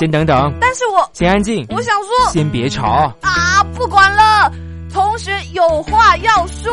[0.00, 1.66] 先等等，但是我先安静。
[1.68, 3.62] 我想说，先别吵啊！
[3.74, 4.50] 不管了，
[4.90, 6.72] 同学有话要说，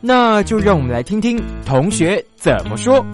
[0.00, 3.04] 那就让我们来听听同学怎么说。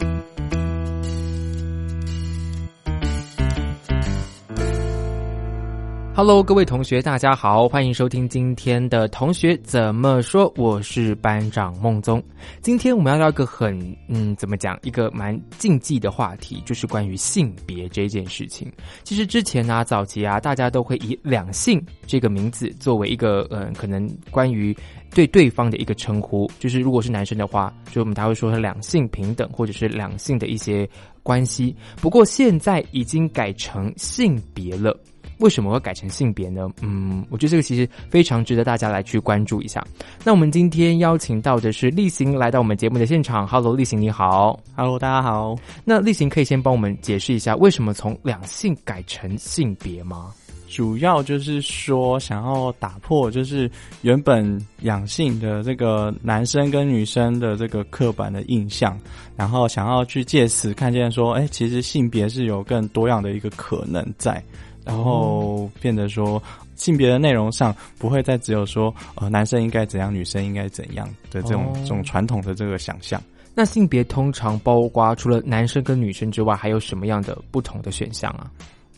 [6.23, 10.53] Hello，各位同学，大家好，欢迎收听今天的同学怎么说。
[10.55, 12.23] 我是班长孟宗。
[12.61, 18.71] 今天我们要聊一个很嗯，怎么讲，一个蛮禁忌的话题，就是关于性别这件事情。
[19.03, 24.77] 其实之前呢，早期啊，大家都会以两性这个名字作为一个嗯，可能关于
[25.15, 26.47] 对对方的一个称呼。
[26.59, 30.87] 就是如果是男生的话，就我们他会说是两性平等，或者是两性的一些
[31.23, 31.75] 关系。
[31.97, 34.95] 不过现在已经改成性别了。
[35.41, 36.69] 为什么会改成性别呢？
[36.81, 39.85] 嗯，我觉得这个其实非常值得大家来去关注一下。
[40.25, 43.47] 那我们今天邀请到的是例行来到我们节目的现场。
[43.47, 44.61] Hello，例行你好。
[44.77, 45.57] Hello，大家好。
[45.85, 50.33] 那例行可以先帮我们解释一下，为什么从两性改成性别吗？
[50.69, 53.69] 主要就是说想要打破就是
[54.03, 58.97] 原本两性的这个男生跟女生的这个刻板的印象，
[59.37, 64.41] 然后想要去借此看见说，哎，其实性别是有更多样的一个可能在。
[64.85, 66.43] 然后变得说
[66.77, 73.21] 性别的内容上不会再只有说呃男生应该怎样，女生应该怎样的这种这种传统的这个想象。
[73.55, 78.51] 那性别通常包括除了男生跟女生之外，还有什么样的不同的选项啊？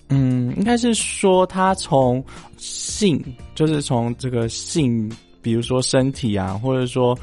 [0.09, 2.23] 嗯，应该是说他从
[2.59, 3.21] 性，
[3.55, 7.19] 就是从这个性，比如说身体啊，或者说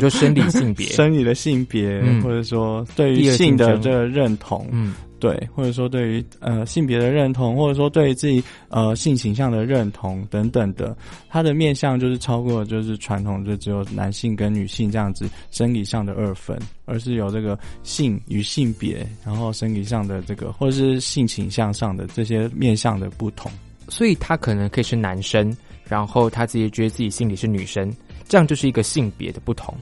[0.00, 4.94] 就生理性别、 生理的性别，或者说对于性的这个认同，嗯。
[5.22, 10.96] 对，或者说对于呃性别的认同，或者说对于自己呃性倾向的认同等等的，
[11.28, 23.48] 他的面向就是超过就是传统就只有男性跟女性这样子生理上的二分，而是有这个性与性别，然后生理上的这个或者是性倾向上的这些面向的不同。
[23.88, 27.94] 所以他可能可以是男生，然后他自己觉得自己心里是女生，
[28.26, 29.72] 这样就是一个性别的不同，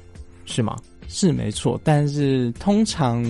[0.45, 0.77] 是吗？
[1.09, 3.25] 是没错，但是通常。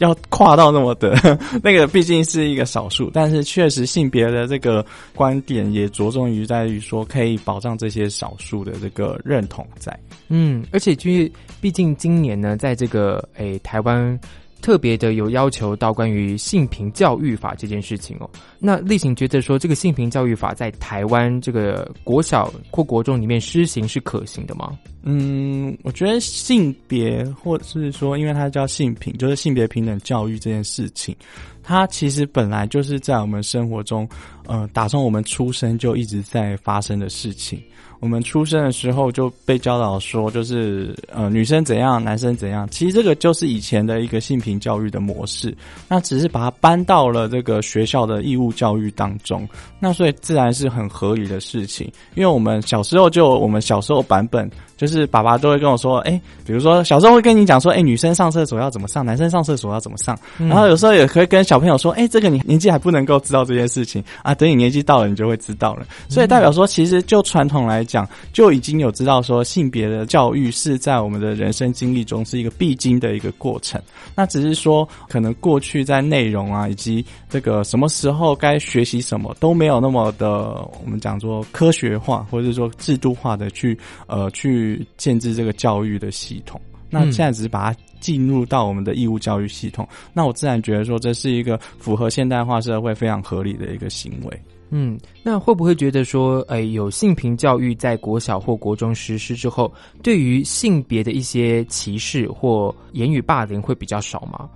[0.00, 1.14] 要跨到那么的，
[1.62, 4.84] 那个毕竟是一个少数，但是确实性别的这个
[5.14, 9.98] 观点也着重于在于说可以保障这些少数的这个认同在。
[10.28, 11.30] 嗯，而且因为
[11.60, 14.18] 毕竟今年呢，在这个诶台湾。
[14.62, 18.28] 特别的有要求到关于性平教育法这件事情哦，
[18.58, 24.78] 那例行觉得说这个性平教育法在台湾这个国小或国中里面施行是可行的吗？
[25.02, 31.16] 嗯，我觉得性别或者是说，因为它叫性平，就是性别平等教育这件事情，
[31.62, 34.06] 它其实本来就是在我们生活中，
[34.46, 37.60] 呃，打从我们出生就一直在发生的事情。
[38.00, 42.66] 我们出生的时候就被教导说，就是呃女生怎样，男生怎样。
[42.70, 45.54] 其实这个就是以前的一个性平教育的模式，
[45.86, 49.48] 那只是把它搬到了这个学校的义务教育当中。
[49.78, 54.50] 那所以自然是很合理的事情，因为我们小时候就我们小时候版本。
[54.80, 60.18] 就是爸爸都会跟我说，哎，比如说小时候会跟你讲说，哎，女生上厕所要怎么上，男生上厕所要怎么上。
[60.38, 65.84] 然后有时候也可以跟小朋友说，哎，这个你年纪还不能够知道这件事情啊，等你年纪到了，你就会知道了。
[66.08, 73.80] 所以代表说，其实就传统来讲，就已经有知道说，性别的教育是在我们的人生经历中是一个必经的一个过程。
[74.14, 80.52] 那只是说，可能过去在内容啊，以及这个什么时候该学习什么，都没有那么的
[80.84, 83.76] 我们讲说科学化，或者说制度化的去
[84.06, 84.86] 呃去。
[84.98, 86.60] 限制这个教育的系统，
[86.90, 94.42] 那现在只是把它进入到我们的义务教育系统，那我自然觉得说这是一个符合现代化社会非常合理的一个行为。
[94.70, 99.72] 嗯，那会不会觉得说，哎，有性平教育在国小或国中实施之后，
[100.02, 104.48] 对于性别的一些歧视或言语霸凌会比较少吗？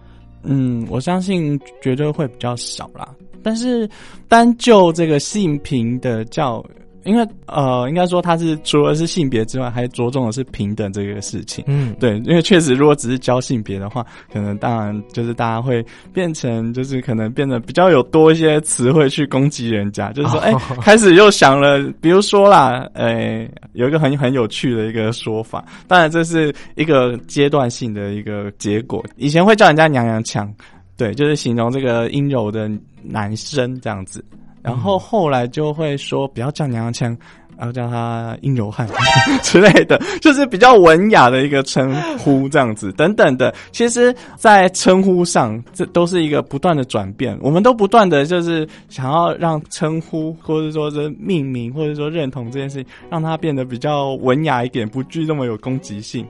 [0.45, 3.13] 嗯，我相信绝对会比较少啦。
[3.43, 3.89] 但是
[4.29, 11.65] 单就这个性平的教育因为呃，应该说它是除了是性别之外，还着重的是平等这个事情。
[11.67, 29.05] 嗯，对，因为确实，如果只是教性别的话，可能当然就是大家会变成，就是可能变得比较有多一些词汇去攻击人家，就是说， 哎、开始又想了，比如说啦，哎、有一个很很有趣的一个说法，当然这是一个阶段性的一个结果。
[29.17, 30.53] 以前会叫人家娘娘腔，
[30.97, 32.71] 对，就是形容这个阴柔的
[33.03, 34.25] 男生这样子，
[34.65, 37.17] 然后后来就会说不要叫娘娘腔。
[37.57, 38.85] 然后叫他阴柔汉
[39.41, 43.55] 之类的，就是比较文雅的一个称呼，这样子等等的。
[43.71, 47.39] 其实，在称呼上，这都是一个不断的转变。
[47.41, 56.27] 我们都不断的就是想要让称呼，或者说是命名，或者说认同这件事情，让它变得比较文雅一点，不具那么有攻击性。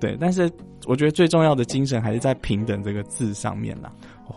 [0.00, 0.50] 对，但是
[0.86, 3.90] 我觉得最重要的精神还是在平等这个字上面啦。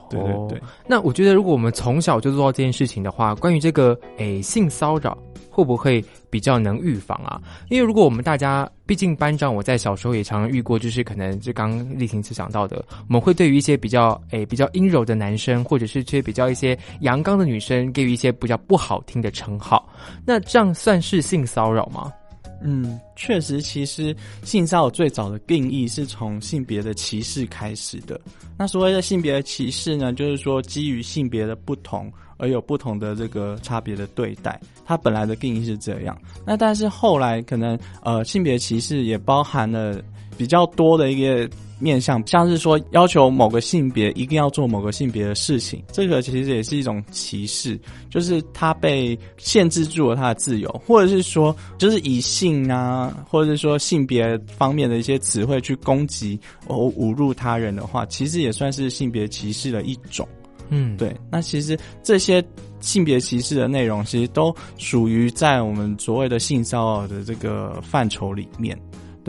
[0.10, 0.62] 对对对。
[0.88, 5.18] 那我觉得，如果我们从小就做到这件事情的话，关于这个诶性骚扰，
[5.50, 7.42] 会不会比较能预防啊？
[7.70, 19.88] 因为如果我们大家，毕竟班长我在小时候也常常遇过，就是可能就刚丽婷是讲到的，我们会对于一些比较诶比较阴柔的男生，或者是却比较一些阳刚的女生，给予一些比较不好听的称号，
[20.26, 22.12] 那这样算是性骚扰吗？
[22.62, 28.20] 嗯，确实，其实性骚扰最早的定义是从性别的歧视开始的。
[28.58, 34.60] 那所谓的性别的歧视呢，就是说基于性别的不同而有不同的这个差别的对待。
[34.86, 36.20] 它本来的定义是这样。
[36.46, 40.02] 那但是后来可能呃，性别歧视也包含了
[40.38, 47.80] 比较多的一个面向，像是说要求某个性别一定要做某个性别的事情，这个其实也是一种歧视，
[48.10, 60.28] 就是他被限制住了他的自由，或者是说就是以性啊，或者是说性别方面的一些词汇去攻击或侮辱他人的话，其实也算是性别歧视的一种。
[60.72, 62.44] 嗯，对，那其实这些
[62.80, 68.80] 性别歧视的内容，其实都属于在我们所谓的性骚扰的这个范畴里面。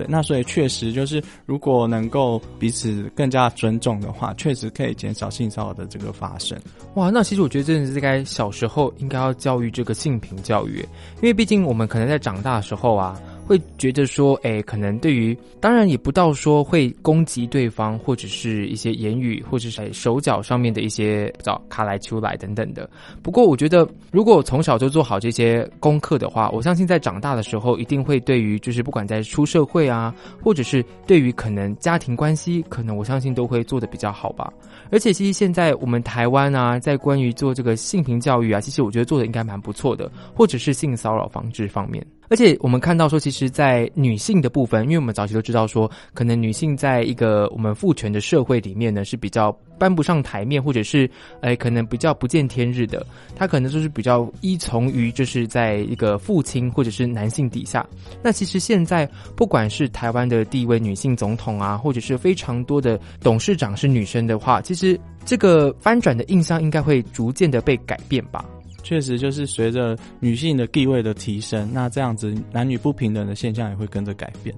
[0.08, 6.58] 那所以确实就是，如果能够彼此更加尊重的话，确实可以减少性骚扰的这个发生。
[6.94, 10.78] 哇，那其实我觉得真的是应该小时候应该要教育这个性平教育，
[11.16, 13.20] 因为毕竟我们可能在长大的时候啊，
[13.50, 22.88] 会觉得说，哎，可能对于当然也不到说会攻击对方，或者是一些言语，或者是手脚上面的一些不知道卡来出来等等的。
[23.24, 34.52] 不过我觉得，如果从小就做好这些功课的话，我相信在长大的时候，一定会对于就是不管在出社会啊，或者是对于可能家庭关系，可能我相信都会做的比较好吧。
[34.92, 42.06] 而且其实现在我们台湾啊，在关于做这个性平教育啊，其实我觉得做的应该蛮不错的，或者是性骚扰防治方面。
[42.30, 49.50] 而且我们看到说，其实，在女性的部分，因为我们早期都知道说，可能女性在一个我们父权的社会里面呢，是比较
[49.80, 51.10] 搬不上台面，或者是，
[51.40, 53.04] 哎，可能比较不见天日的。
[53.34, 57.84] 她可能就是比较依从于，就是在一个父亲或者是男性底下。
[58.22, 68.44] 那其实现在，不管是台湾的第一位女性总统啊，或者是非常多的董事长是女生的话，其实这个翻转的印象应该会逐渐的被改变吧。
[68.82, 74.54] 确实，就是随着女性的地位的提升，那这样子男女不平等的现象也会跟着改变。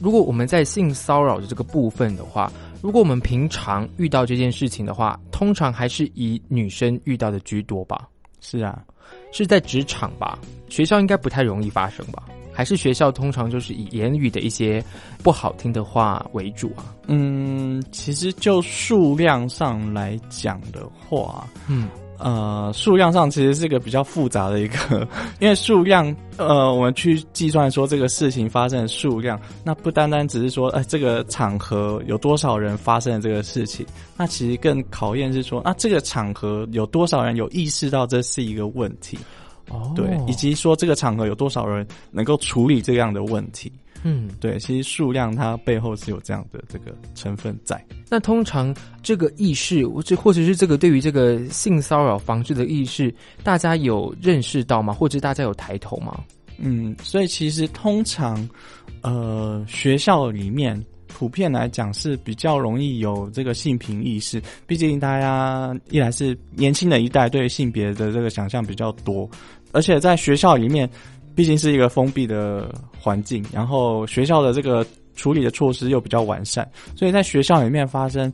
[0.00, 2.52] 如果我们在性骚扰的这个部分的话，
[2.82, 8.06] 如果我们平常遇到这件事情的话，通常还是以女生遇到的居多吧？
[8.40, 8.84] 是啊，
[9.32, 10.38] 是在职场吧？
[10.68, 12.24] 学校应该不太容易发生吧？
[12.52, 14.82] 还是学校通常就是以言语的一些
[15.22, 16.94] 不好听的话为主啊？
[17.06, 21.88] 嗯，其实就数量上来讲的话，嗯。
[22.18, 25.06] 呃，数量上其实是一个比较复杂的一个，
[25.40, 33.84] 因为数量，呃，我们去计算说这个事情发生的数量，那不单单只是说，哎、这个场合有多少人发生了这个事情，
[34.16, 39.18] 那其实更考验是说，那这个场合有多少人有意识到这是一个问题，
[39.68, 43.70] 哦对，以及说这个场合有多少人能够处理这样的问题，
[44.08, 47.84] 嗯，对，其实数量它背后是有这样的这个成分在。
[48.08, 48.72] 那通常
[49.02, 54.92] 这个意识，或者或者是这个对于这个性骚扰防治的意识，大家有认识到吗？
[54.92, 56.22] 或者大家有抬头吗？
[56.58, 58.48] 嗯，所以其实通常，
[59.02, 69.28] 呃，学校里面普遍来讲是比较容易有这个性平意识，毕竟大家一来是年轻的一代对性别的这个想象比较多，
[69.72, 70.88] 而且在学校里面
[71.36, 78.32] 毕竟是一个封闭的环境，然后学校的这个处理的措施又比较完善，所以在学校里面发生。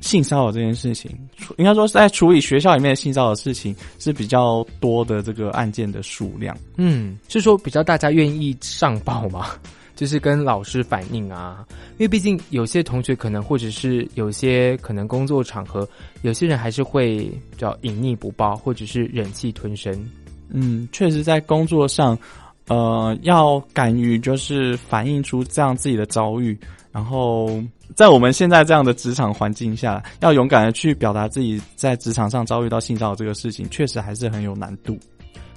[0.00, 1.10] 性骚扰这件事情，
[1.56, 6.56] 应该说是在处理学校里面的性骚扰事情是比较多的这个案件的数量。
[6.76, 9.48] 嗯，是说比较大家愿意上报吗？
[9.96, 15.88] 就是跟老师反映啊，因为毕竟有些同学可能，或者是有些可能工作场合，
[16.22, 19.92] 有些人还是会比较隐匿不报，或者是忍气吞声。
[20.50, 22.16] 嗯，确实在工作上，
[22.68, 26.58] 呃，要敢于就是反映出这样自己的遭遇，
[26.92, 27.60] 然后
[27.94, 34.98] 在我们现在这样的职场环境下，要勇敢的去表达自己在职场上遭遇到性骚扰这个事情，确实还是很有难度。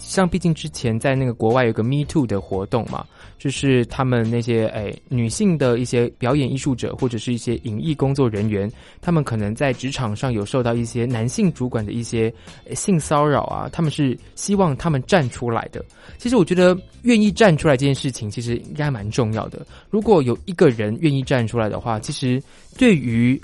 [0.02, 3.06] 像毕竟之前在那个国外有个 Me Too 的活动嘛，
[3.38, 12.34] 就是他们那些诶女性的一些表演艺术者或者是一些影艺工作人员，他们可能在职场上有受到一些男性主管的一些
[12.74, 15.84] 性骚扰啊，他们是希望他们站出来的。
[16.18, 19.66] 其实我觉得愿意站出来这件事情，其实应该蛮重要的。
[19.90, 22.42] 如果有一个人愿意站出来的话，其实
[22.78, 23.42] 对于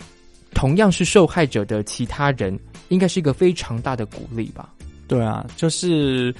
[0.53, 2.59] 同样是受害者的其他人，
[2.89, 4.73] 应该是一个非常大的鼓励吧。
[5.07, 6.33] 对啊，就是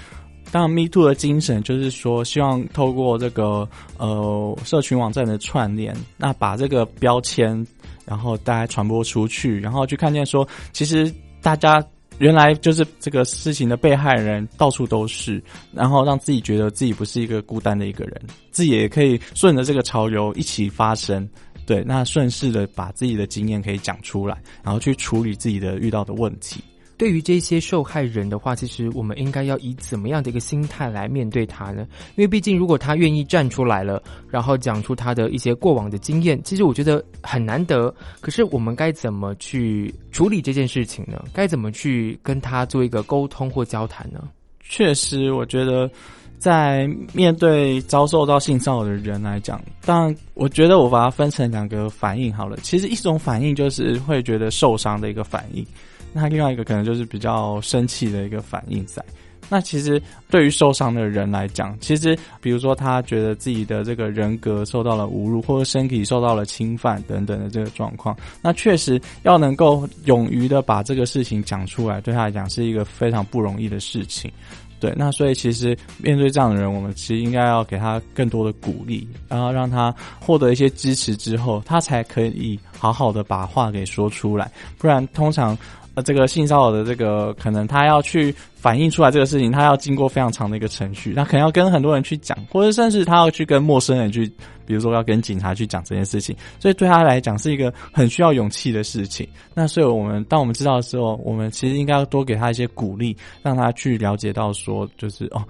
[0.51, 7.65] 当然，Me Too 的精神就是说，希望透过这个呃社群网站的串联，那把这个标签，
[8.05, 11.85] 然后大家传播出去，然后去看见说，其实大家
[12.19, 18.21] 原来就是这个事情的被害人到处都是，然后让自己觉得自己不是一个孤单的一个人，
[18.51, 21.27] 自己也可以顺着这个潮流一起发声。
[21.65, 26.63] 对，那顺势的把自己的经验可以讲出来，然后去处理自己的遇到的问题。
[26.97, 31.87] 对于这些受害人的话，其实我们应该要以怎么样的一个心态来面对他呢？
[32.15, 37.93] 因为毕竟，如果他愿意站出来了，然后讲出他的一些过往的经验，其实我觉得很难得。
[38.19, 41.23] 可是，我们该怎么去处理这件事情呢？
[41.33, 44.27] 该怎么去跟他做一个沟通或交谈呢？
[44.61, 45.89] 确实，我觉得
[46.39, 52.57] 在面对遭受到性骚扰的人来讲，当然，我觉得我把它分成两个反应好了。
[52.63, 55.63] 其实，一种反应就是会觉得受伤的一个反应。
[56.19, 59.03] 那另外一个可能就是比较生气的一个反应在。
[59.49, 74.29] 那其实对于受伤的人来讲，其实比如说他觉得自己的这个人格受到了侮辱，或者身体受到了侵犯等等的这个状况，那确实要能够勇于的把这个事情讲出来，对他来讲是一个非常不容易的事情。
[74.81, 84.51] 对，那所以其实面对这样的人，我们其实应该要给他更多的鼓励，然后让他获得一些支持之后，他才可以好好的把话给说出来。
[84.77, 85.57] 不然通常。
[85.97, 94.31] 呃，这个性骚扰的这个可能他要去反映出来这个事情，他要经过非常长的一个程序，他可能要跟很多人去讲，或者甚至他要去跟陌生人去，
[94.63, 99.27] 比如说要跟警察去讲这件事情，所以对他来讲是一个很需要勇气的事情。
[99.55, 105.43] 那所以我们当我们知道的时候，我们其实应该要多给他一些鼓励，让他去了解到说，就是哦，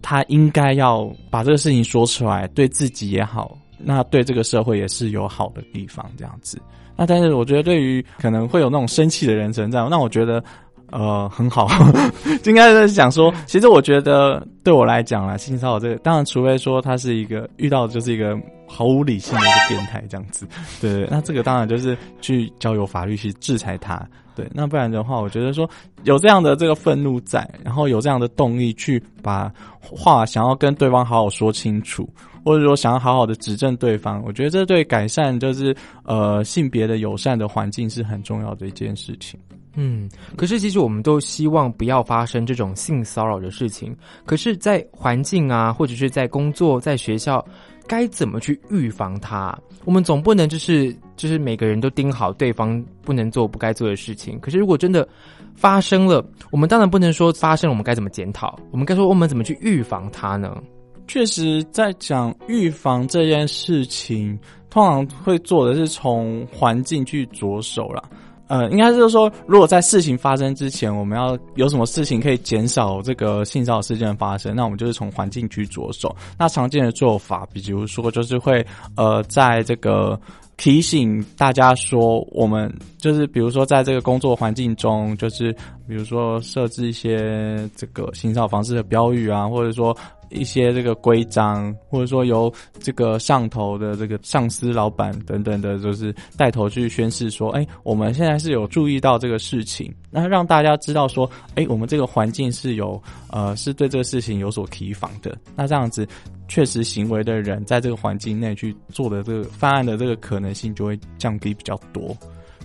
[0.00, 6.58] 他应该要把这个事情说出来，对自己也好，那对这个社会也是有好的地方，这样子。
[7.00, 10.44] 那但是我觉得，对于可能会有那种生气的人存在，那我觉得，
[10.90, 11.66] 呃，很好，
[12.44, 18.38] 应该是想说，其实我觉得对我来讲啦，性骚扰这个，当然除非说他是一个遇到就是一个
[18.68, 20.46] 毫无理性的一个变态这样子，
[20.78, 25.66] 对，那这个当然就是去交由法律去制裁他，对，那不然的话，我觉得说
[26.04, 32.06] 有这样的这个愤怒在，然后有这样的动力去把话想要跟对方好好说清楚。
[32.44, 39.38] 或者说想要好好的指正对方，我觉得这对改善就是呃性别的友善的环境是很重要的一件事情。
[39.76, 43.96] 嗯，可是其实我们都希望不要发生这种性骚扰的事情。
[44.26, 47.42] 可是，在环境啊，或者是在工作、在学校，
[47.86, 49.56] 该怎么去预防它？
[49.84, 54.40] 我们总不能就是就是每个人都盯好对方不能做不该做的事情。
[54.40, 55.08] 可是，如果真的
[55.54, 60.60] 发生了，我们当然不能说发生了我们该怎么检讨，我们该说我们怎么去预防它呢？
[61.10, 64.38] 确实，在讲预防这件事情，
[64.70, 68.08] 通常会做的是从环境去着手了。
[68.46, 76.14] 呃，应该是说，如果在事情发生之前，我们要有什么事情可以减少这个性骚扰事件的发生，那我们就是从环境去着手。
[76.38, 78.64] 那常见的做法，比如说，就是会
[78.94, 80.16] 呃，在这个
[80.60, 85.50] 提醒大家说，我们就是比如说，在这个工作环境中，就是
[85.88, 89.96] 比如说设置一些这个行骚方式的标语啊，或者说。
[90.32, 103.02] 一些这个规章，或者说由这个上头的这个上司、老板等等的，就是带头去宣示说，哎，我们现在是有注意到这个事情，那让大家知道说，哎，我们这个环境是有
[103.32, 105.36] 呃，是对这个事情有所提防的。
[105.56, 106.06] 那这样子，
[106.50, 112.14] 确实行为的人在这个环境内去做的这个犯案的这个可能性就会降低比较多。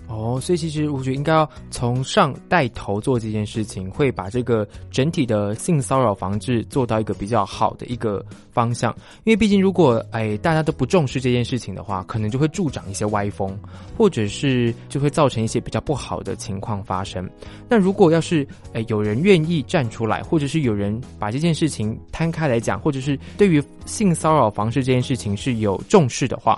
[0.08, 8.94] 哦，所以其实我觉得应该要从上带头做这件事情，会把这个整体的性骚扰防治做到一个比较好的一个方向。
[9.24, 13.58] 因为毕竟如果哎大家都不重视这件事情的话，可能就会助长一些歪风，
[13.98, 17.28] 或者是就会造成一些比较不好的情况发生。
[17.68, 26.56] 那如果要是哎有人愿意站出来，或者是有人把这件事情摊开来讲，或者是对于性骚扰防治这件事情是有重视的话。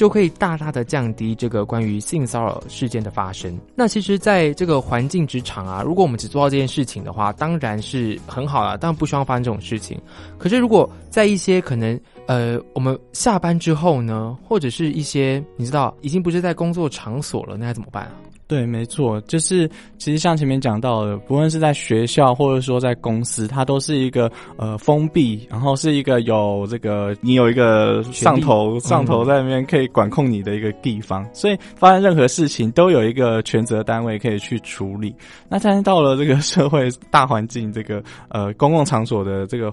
[0.00, 3.54] 就可以大大的降低这个关于性骚扰事件的发生。
[3.74, 10.00] 那其实，在这个环境职场啊，如果我们只做到这件事情的话，当然是很好了，当然不希望发生这种事情。
[10.38, 18.12] 可是，如果在一些可能呃，我们下班之后呢，或者是一些你知道已经不是在工作场所了，那该怎么办啊？
[18.50, 35.14] 对，没错，就是其实像前面讲到的，不论是在学校或者说在公司，它都是一个呃封闭，然后是一个有这个你有一个上头上头在那边可以管控你的一个地方，所以发生任何事情都有一个权责单位可以去处理。
[35.48, 39.72] 那但是到了这个社会大环境，这个呃公共场所的这个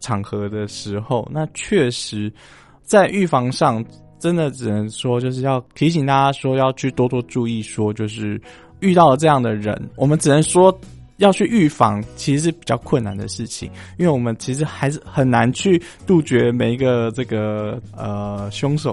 [0.00, 2.32] 场合的时候，那确实
[2.80, 3.84] 在预防上。
[4.24, 8.40] 真的只能说，就是要提醒大家说，要去多多注意，说就是
[8.80, 10.74] 遇到了这样的人，我们只能说。
[11.18, 18.92] 要去预防，其实是比较困难的事情，因为我们其实还是很难去杜绝每一个这个呃凶手，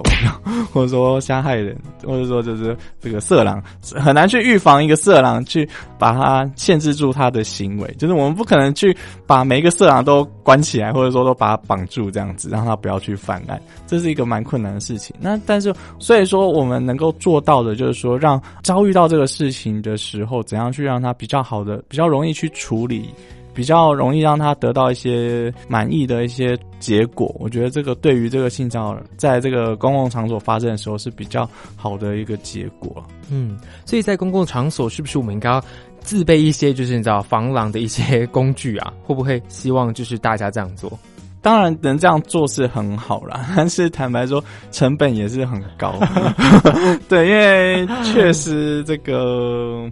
[0.72, 3.60] 或者说加害人，或者说就是这个色狼，
[3.96, 15.16] 很难去预防一个色狼去把他限制住他的行为，就是我们不可能去把每一个色狼都关起来，或者说都把他绑住这样子，让他不要去犯案，这是一个蛮困难的事情。
[15.18, 22.11] 那但是所以说我们能够做到的，就是说让遭遇到这个事情的时候，怎样去让他比较好的比较。
[22.12, 23.08] 容易去处理，
[23.54, 27.34] 比较容易让他得到一些满意的一些结果。
[27.38, 33.04] 我觉得这个对于这个性骚扰，在这个公共场所发生的时候是比较好的一个结果。
[33.30, 35.64] 嗯，所以在公共场所，是不是我们应该要
[36.00, 38.92] 自备一些，就是你知道防狼的一些工具啊？
[39.04, 40.98] 会不会希望就是大家这样做？
[41.42, 45.94] 当然能这样做是很好啦， 但是坦白说，成本也是很高。
[47.08, 49.90] 对，因为确实这个。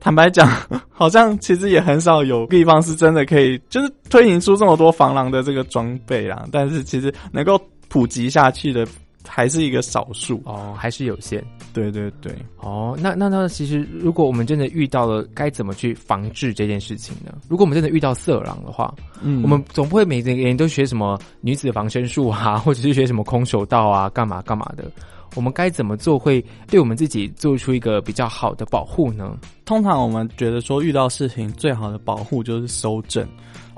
[0.00, 0.48] 坦白讲，
[0.90, 6.46] 好像其实也很少有地方是真的可以，就是推行出这么多防狼的这个装备啦。
[6.50, 8.86] 但是其实能够普及下去的，
[9.28, 11.44] 还是一个少数哦，还是有限。
[11.72, 17.32] 对对对，哦，那那那其实，如果我们真的遇到了，该怎么去防治这件事情呢？
[17.48, 18.92] 如果我们真的遇到色狼的话，
[19.22, 24.90] 嗯，我们总不会每个人都学什么女子防身术啊，或者是学什么空手道啊，干嘛干嘛的。
[25.34, 29.36] 我们该怎么做会对我们自己做出一个比较好的保护呢？
[29.64, 33.28] 通常我们觉得说遇到事情最好的保护就是收证，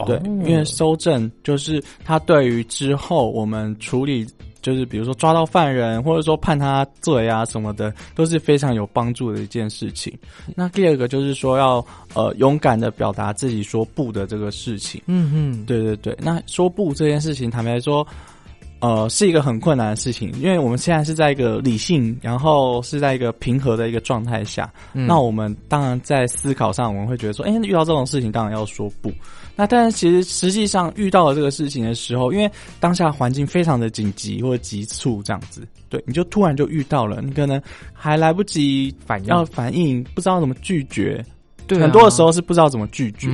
[0.06, 4.26] 对，因为收证就是它对于之后我们处理，
[4.62, 10.10] 就是比如说抓到犯人或者说判他罪啊什么的，都是非常有帮助的一件事情。
[10.56, 11.84] 那第二个就是说要
[12.14, 15.02] 呃勇敢的表达自己说不的这个事情。
[15.06, 16.16] 嗯嗯，对对对。
[16.18, 18.06] 那说不这件事情，坦白说。
[18.82, 24.68] 呃，是一个很困难的事情，因为我们现在是在一个理性，然后是在一个平和的一个状态下。
[24.92, 29.12] 那我们当然在思考上，我们会觉得说，哎，遇到这种事情，当然要说不。
[29.54, 41.24] 那但是其实实际上遇到了这个事情的时候，因为当下环境非常的紧急或者急促，这样子，对，你就突然就遇到了，你可能还来不及反要反应，不知道怎么拒绝。
[41.68, 43.28] 对，很多的时候是不知道怎么拒绝，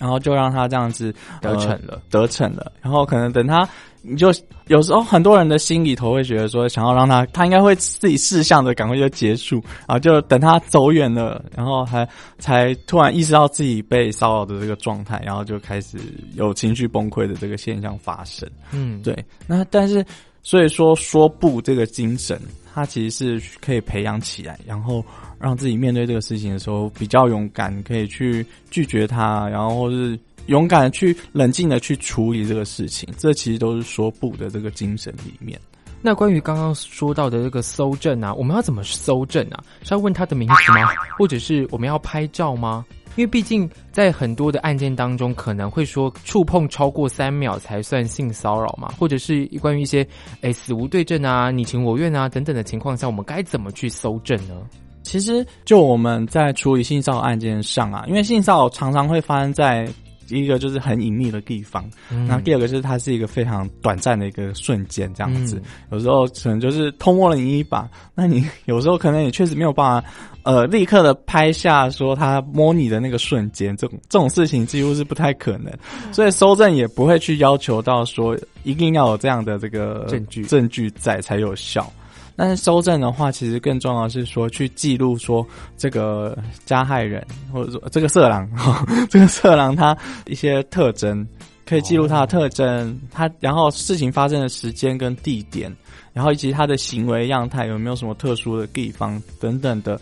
[0.00, 2.72] 然后就让他这样子得逞了，得逞了。
[2.80, 3.68] 然后可能等他。
[4.02, 4.32] 你就
[4.68, 12.08] 有时候很多人的心里头会觉得说，想要让他，他应该会自己识相的赶快就结束，然后就等他走远了，然后还
[12.38, 15.98] 才突然意识到自己被骚扰的这个状态，然后就开始
[16.32, 18.48] 有情绪崩溃的这个现象发生。
[18.72, 19.14] 嗯，对。
[19.46, 20.02] 那但是
[20.42, 22.40] 所以说说不这个精神，
[22.72, 25.04] 它其实是可以培养起来，然后
[25.38, 30.18] 让自己面对这个事情的时候比较勇敢，可以去拒绝他，然后或是。
[30.46, 35.60] 勇敢去冷静的去处理这个事情，这其实都是说不的这个精神里面。
[36.00, 39.62] 那关于刚刚说到的这个搜证啊，我们要怎么搜证啊？
[39.84, 40.88] 是要问他的名字吗？
[41.16, 42.84] 或者是我们要拍照吗？
[43.16, 50.06] 因为毕竟在很多的案件当中，可能会说触碰超过三秒才算性骚扰嘛，或者是关于一些
[50.42, 54.54] 诶死无对证啊、你情我愿啊等等的情况下，我们该怎么去搜证呢？
[55.02, 59.88] 其实就我们在处理性骚扰案件上啊，因为性骚扰常常会发生在。
[60.30, 61.84] 第一个就是很隐秘的地方，
[62.28, 70.08] 那第二个就是它是一个非常短暂的一个瞬间，这样子，有时候可能就是偷摸了你一把，那你有时候可能也确实没有办法，
[70.44, 75.72] 呃，立刻的拍下说他摸你的那个瞬间，这种这种事情几乎是不太可能，
[76.12, 80.44] 所以搜证也不会去要求到说一定要有这样的这个证据。
[80.44, 81.92] 证据在才有效。
[82.42, 87.22] 但是收证的话，其实更重要是说去记录说这个加害人
[87.52, 88.48] 或者说这个色狼，
[89.10, 91.26] 这个色狼他一些特征，
[91.66, 95.70] 可以记录他的特征，他然后事情发生的时间跟地点，
[96.14, 100.00] 然后以及他的行为样态有没有什么特殊的地方等等的，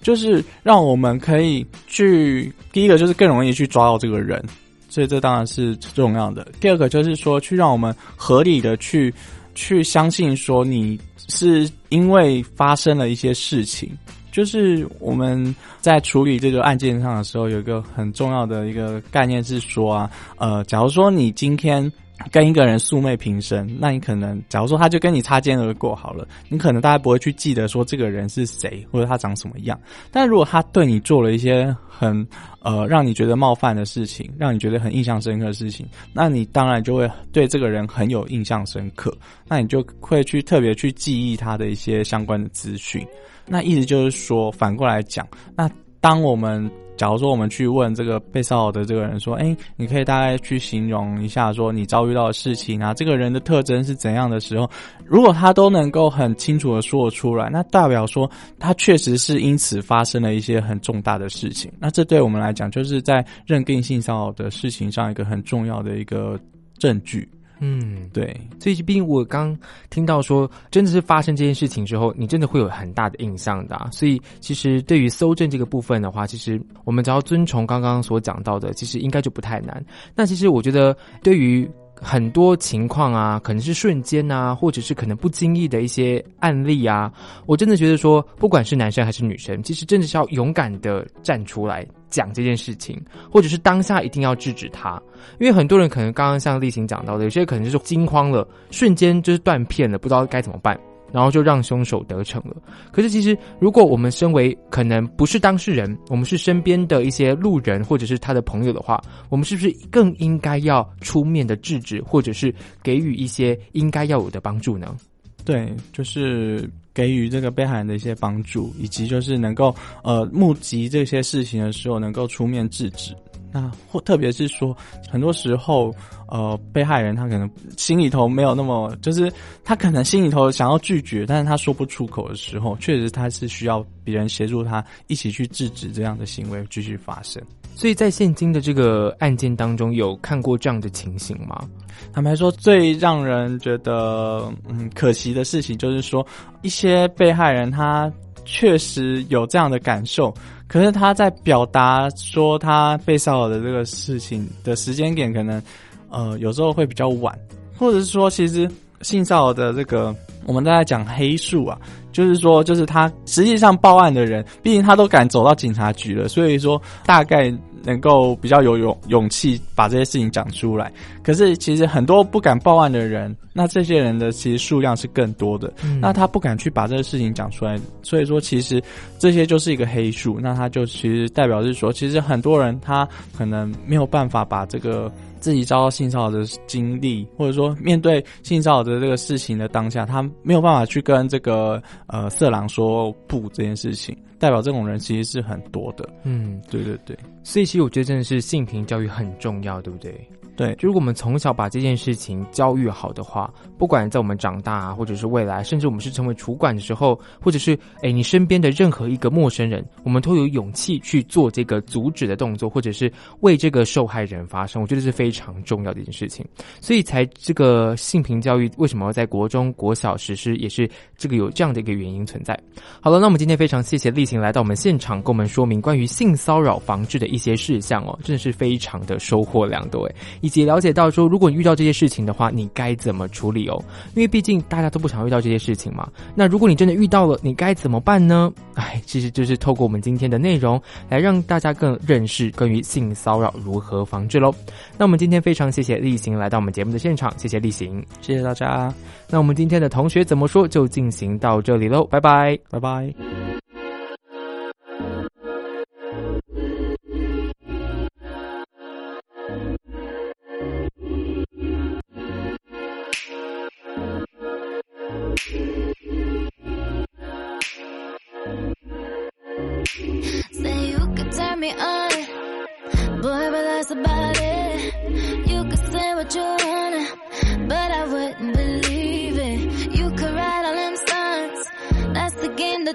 [0.00, 4.42] 就是让我们可以去第一个就是更容易去抓到这个人，
[4.88, 6.48] 所以这当然是重要的。
[6.58, 9.12] 第二个就是说去让我们合理的去。
[9.58, 13.90] 去相信说你是因为发生了一些事情。
[14.32, 21.90] 就是我们在处理这个案件上的时候，有一个很重要的一个概念是说啊，呃，假如说你今天
[22.32, 29.78] 跟一个人素昧平生，那你可能假如说他就跟你擦肩而过好了，你可能大家不会去记得说这个人是谁或者他长什么样。
[30.10, 32.26] 但如果他对你做了一些很
[32.60, 43.06] 呃让你觉得冒犯的事情，让你觉得很印象深刻的事情，那你当然就会对这个人很有印象深刻，那你就会去特别去记忆他的一些相关的资讯。
[43.46, 54.68] 那意思就是说，反过来讲，那当我们假如说我们去问这个被骚扰的这个人说：“哎，你可以大概去形容一下，说你遭遇到的事情啊，这个人的特征是怎样的时候，
[55.04, 61.70] 如果他都能够很清楚的说出来，那代表说他确实是因此发生了一些很重大的事情。
[61.78, 66.38] 那这对我们来讲，就是在认定性骚扰的事情上一个很重要的一个
[66.78, 67.28] 证据。
[67.58, 69.56] 嗯，对，所以毕竟我刚
[69.90, 73.88] 听到说，真的是发生这件事情之后，你真的会有很大的印象的。
[73.90, 79.84] 所以其实对于搜证这个部分的话，其实我们只要遵从刚刚所讲到的，其实应该就不太难。
[80.14, 81.68] 那其实我觉得对于。
[82.00, 87.12] 很多情况啊，可能是瞬间啊，或者是可能不经意的一些案例啊，
[87.46, 95.00] 我真的觉得说，不管是男生还是女生，其实真的是要勇敢的站出来讲这件事情，或者是当下一定要制止他，
[95.40, 100.78] 因为很多人可能刚刚像丽琴讲到的，有些可能就是惊慌了，瞬间就是断片了，不知道该怎么办。
[101.12, 102.56] 然后就让凶手得逞了。
[102.92, 114.96] 可是其实，如果我们身为可能不是当事人，我们是身边的一些路人或者是他的朋友的话，我们是不是更应该要出面的制止，或者是给予一些应该要有的帮助呢？
[115.44, 123.14] 对，就是给予这个被害人的一些帮助，以及就是能够呃目击这些事情的时候，能够出面制止。
[123.56, 124.76] 那或特别是说，
[125.10, 125.90] 很多时候，
[126.28, 129.32] 呃，被害人他可能心里头没有那么，就是
[129.64, 137.42] 他可能心里头想要拒绝，但是他说不出口的时候，确实他是需要别人协助他一起去制止这样的行为继续发生。
[137.74, 141.66] 所以在现今的这个案件当中，有看过这样的情形吗？
[142.12, 146.26] 坦白说，最让人觉得嗯可惜的事情，就是说
[146.60, 148.12] 一些被害人他
[148.44, 150.34] 确实有这样的感受。
[150.68, 155.62] 可是他在表达说他被骚扰的这个事情的时间点，可能
[156.10, 157.36] 呃有时候会比较晚，
[157.78, 158.70] 或者是说，其实
[159.02, 161.78] 性骚扰的这个我们都在讲黑数啊，
[162.12, 167.52] 就是说，就是他实际上报案的人，毕竟他都敢走到警察局了，所以说大概。
[167.86, 175.72] 能够比较有勇勇气把这些事情讲出来，可是其实很多不敢报案的人，那这些人的其实数量是更多的。
[176.00, 178.82] 那他不敢去把这个事情讲出来，所以说其实
[179.20, 180.40] 这些就是一个黑数。
[180.40, 194.16] 那他就其实代表是说，其实很多人他可能没有办法把这个自己遭到性骚扰的经历，或者说面对性骚扰的这个事情的当下，他没有办法去跟这个呃色狼说不这件事情。
[194.38, 200.14] 代表这种人其实是很多的，嗯，对对对，所以其实我觉得真的是性平教育很重要，对不对？
[200.56, 216.42] 对，就如果我们从小把这件事情教育好的话，不管在我们长大啊，或者是未来，甚至我们是成为主管的时候，或者是哎你身边的任何一个陌生人，我们都有勇气去做这个阻止的动作，或者是为这个受害人发声，我觉得是非常重要的一件事情。
[216.80, 220.88] 所以才这个性平教育为什么要在国中国小实施，也是
[221.18, 222.58] 这个有这样的一个原因存在。
[223.00, 230.14] 好了，那我们今天非常谢谢丽琴来到我们现场，跟我们说明关于性骚扰防治的一些事项哦，真的是非常的收获良多哎。
[230.46, 233.84] 以及了解到说，如果你遇到这些事情的话，你该怎么处理哦？
[234.14, 236.08] 因为毕竟大家都不想遇到这些事情嘛。
[236.36, 238.52] 那如果你真的遇到了，你该怎么办呢？
[238.74, 244.54] 哎，其实就是透过我们今天的内容，来让大家更认识关于性骚扰如何防治喽。
[244.96, 248.94] 那我们今天非常谢谢例行来到我们节目的现场，谢谢例行，谢谢大家。
[249.28, 253.55] 那我们今天的同学怎么说就进行到这里喽，拜拜，拜拜。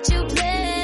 [0.10, 0.81] you play.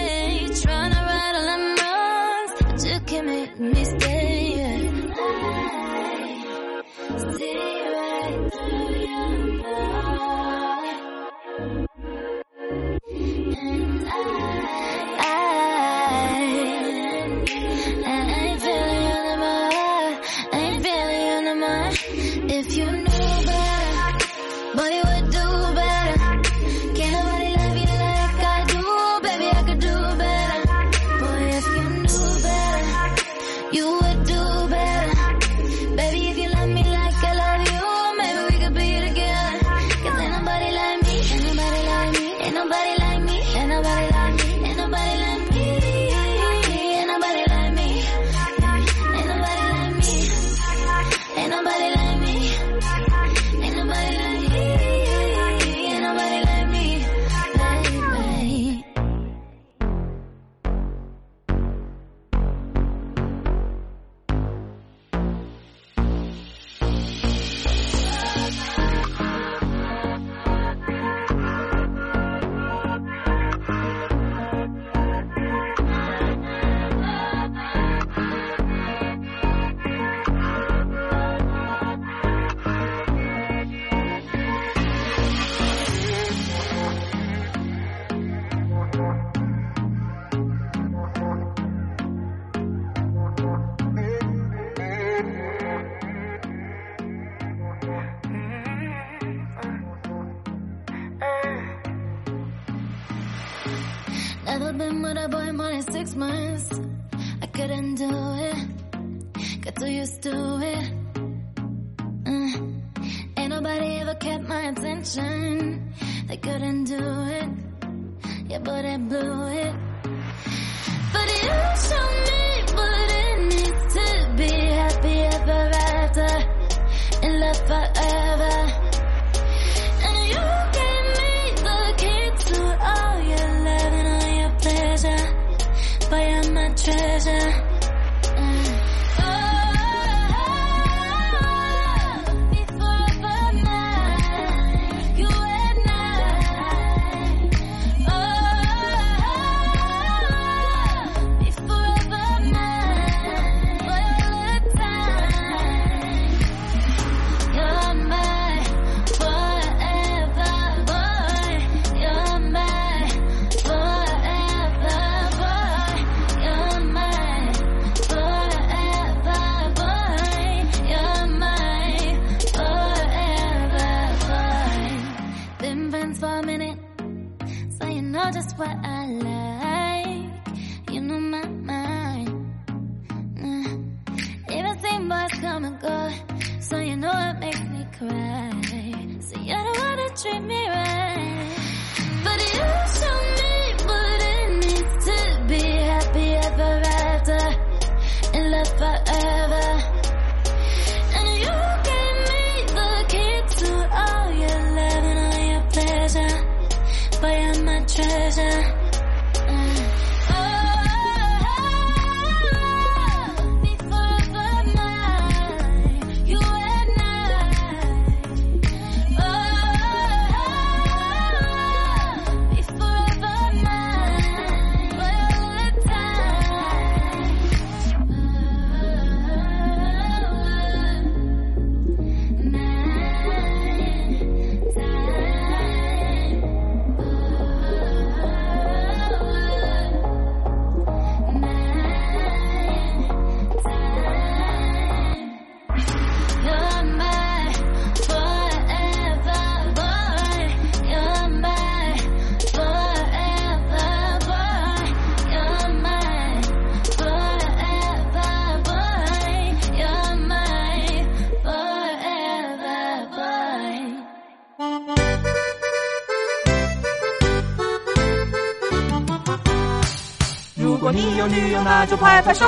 [271.69, 272.45] 那就拍拍手；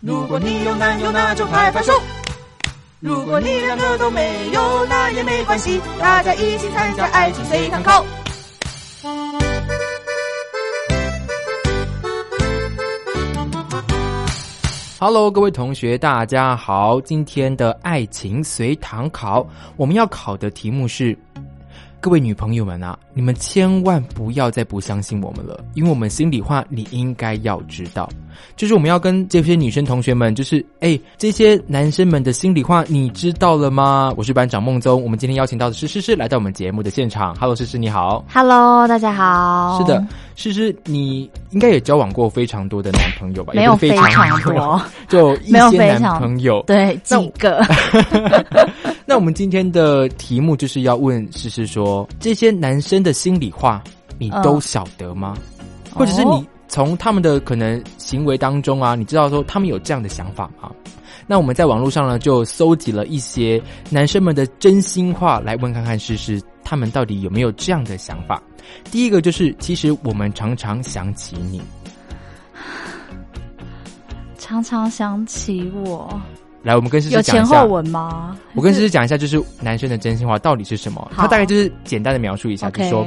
[0.00, 1.92] 如果你有男友，那就拍拍手；
[2.98, 8.06] 如果你两个都没有，那也没关系，大家一起参加爱情随堂考。
[14.98, 16.98] Hello，各位同学，大家好。
[17.02, 21.14] 今天的爱情随堂考，我们要考的题目是：
[22.00, 28.08] 各位女朋友们啊，你们千万不要再不相信我们了，因为我们心里话你应该要知道，
[28.56, 34.12] 就是我们要跟这些女生同学们，就是哎，这些男生们的心里话你知道了吗？
[34.16, 37.34] 我是班长孟宗，我们今天邀请到的是诗诗来到我们节目的现场。
[37.36, 38.24] Hello，诗诗你好。
[38.32, 39.78] Hello，大家好。
[39.78, 43.52] 是的，，诗诗，你应该也交往过非常多的男朋友吧？
[43.54, 46.62] 没有非非常多，多， 就一些男朋友。
[46.66, 47.64] 对，几个。
[49.06, 53.82] 那我们今天的题目就是要问诗诗说，这些男生的心里话，
[54.18, 55.36] 你都晓得吗？
[55.94, 60.70] 或者是哦你从他们的可能行为当中啊，你知道说他们有这样的想法吗？
[61.26, 63.58] 那我们在网络上呢，就搜集了一些
[63.88, 68.42] 男生们的真心话，来问看看试试他们到底有没有这样的想法。
[68.90, 71.62] 第一个就是，其实我们常常想起你。
[74.36, 76.20] 常常想起我，
[76.66, 77.54] 来，我们跟诗诗有讲一下。
[77.54, 78.36] 前后文吗？
[78.56, 81.00] 我跟诗诗讲一下，就是男生的真心话到底是什么？
[81.14, 83.06] 好他大概就是简单的描述一下，就 OK，说，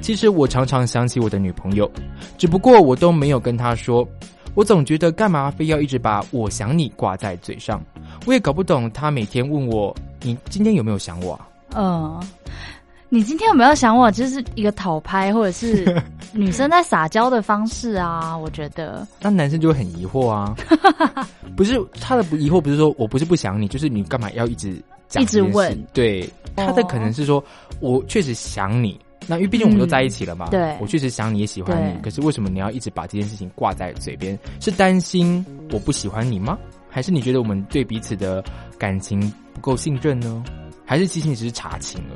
[0.00, 1.90] 其实我常常想起我的女朋友，
[2.38, 4.06] 只不过我都没有跟她说。
[4.54, 7.82] 我总觉得干嘛非要一直把我想你挂在嘴上？
[8.24, 11.48] 我也搞不懂她每天问我你今天有没有想我啊？
[11.74, 12.22] 嗯，
[13.14, 14.10] 你今天有没有想我？
[14.10, 18.34] 就是一个讨拍，或者是 女生在撒娇的方式啊？
[18.34, 20.56] 我觉得，那男生就会很疑惑啊，
[21.54, 27.44] 不是他的不疑惑，不是说我不是不想你，就是你干嘛要一直讲一直问对，他的哦可能是说
[27.80, 34.38] 我确实想你，那因为毕竟我们都在一起了嘛，嗯对我确实想你也喜欢你，可是为什么你要一直把这件事情挂在嘴边？
[34.58, 36.56] 是担心我不喜欢你吗？
[36.88, 38.42] 还是你觉得我们对彼此的
[38.78, 39.20] 感情
[39.52, 40.42] 不够信任呢？
[40.84, 42.12] 还还是其实你只是查情而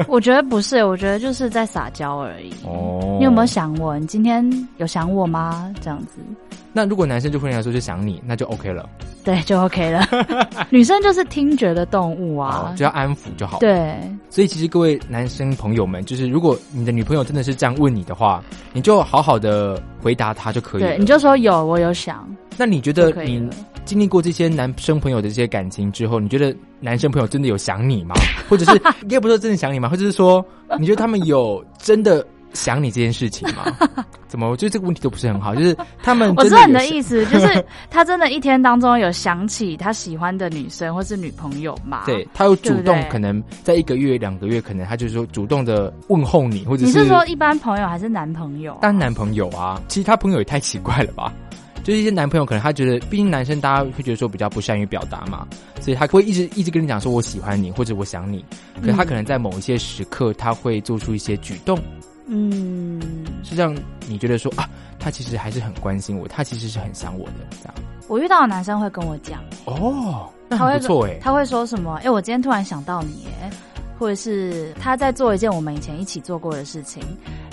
[0.00, 0.04] 已？
[0.08, 2.52] 我觉得不是，我觉得就是在撒娇而已。
[2.64, 3.46] 哦你有没有？
[3.46, 3.98] 想我？
[3.98, 4.44] 你今天
[4.78, 5.72] 有想我吗？
[5.80, 6.20] 这样子，
[6.72, 8.88] 那如果男生就忽然来说就想你，那就 OK 了，
[9.24, 10.06] 对，就 OK 了。
[10.70, 13.94] 女生就是听觉的动物啊哦，，就要安抚就好。，对，
[14.30, 20.88] 所以其实各位男生朋友们，就是如果你的女朋友真的是这样问你的话，你就好好的回答她就可以了。
[20.88, 23.48] 对，你就说有，我有想，那你觉得你。
[23.84, 28.14] 经历过这些男生朋友的这些感情之后，你觉得男生朋友真的有想你吗？
[28.48, 29.88] 或者是 应该不是说真的想你吗？
[29.88, 30.42] 或者是说
[30.78, 33.64] 你觉得他们有真的想你这件事情吗？
[34.28, 34.48] 怎么？
[34.48, 42.04] 我觉得这个问题都不是很好，就是 他们我知道你的意思，就是他真的一天当中有想起他喜欢的女生或是女朋友嘛？
[42.06, 48.78] 对，他有主动可能在一个月两个月，可能他就是说主动的问候你，或者你是说一般朋友还是男朋友啊？
[48.80, 51.32] 当男朋友啊，其实他朋友也太奇怪了吧？
[51.84, 55.44] 就是一些男朋友可能他觉得，毕竟男生大家会觉得说比较不善于表达嘛，
[55.80, 58.44] 所以他会一直一直跟你讲说我喜欢你或者我想你，
[58.80, 61.76] 可是他可能在某一些时刻他会做出一些举动，
[62.26, 63.00] 嗯，
[63.42, 67.74] 是让你觉得说啊，他其实还是很关心我，他其实是很想我的这样。
[68.08, 71.94] 我遇到的男生会跟我讲，哦，那他会很不错哎、他会说什么？
[72.04, 73.50] 哎、我今天突然想到你，哎，
[73.98, 77.02] 或者是他在做一件我们以前一起做过的事情，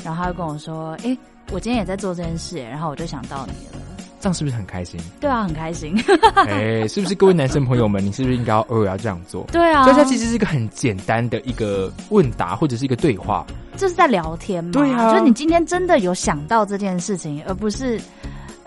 [0.03, 1.17] 然后他会跟我说，哎、
[1.51, 3.78] 我今天也在做这件事，然后我就想到你了。
[4.19, 4.99] 这样是不是很开心？
[5.19, 5.95] 对啊，很开心。
[6.47, 9.45] 哎、是不是各位男生朋友们，你是不是应该要偶尔要这样做？
[9.51, 13.45] 对啊，所以它其实是一个很简单的一个问答或者是一个对话。
[13.77, 14.71] 就是在聊天嘛。
[14.73, 17.99] 对啊就是你今天真的有想到这件事情，而不是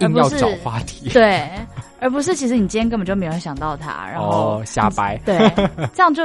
[0.00, 1.50] 而不是硬要找话题，对，
[2.00, 5.38] 而不是其实你今天根本就没有想到它，然后、哦，瞎掰，对，
[5.94, 6.22] 这样就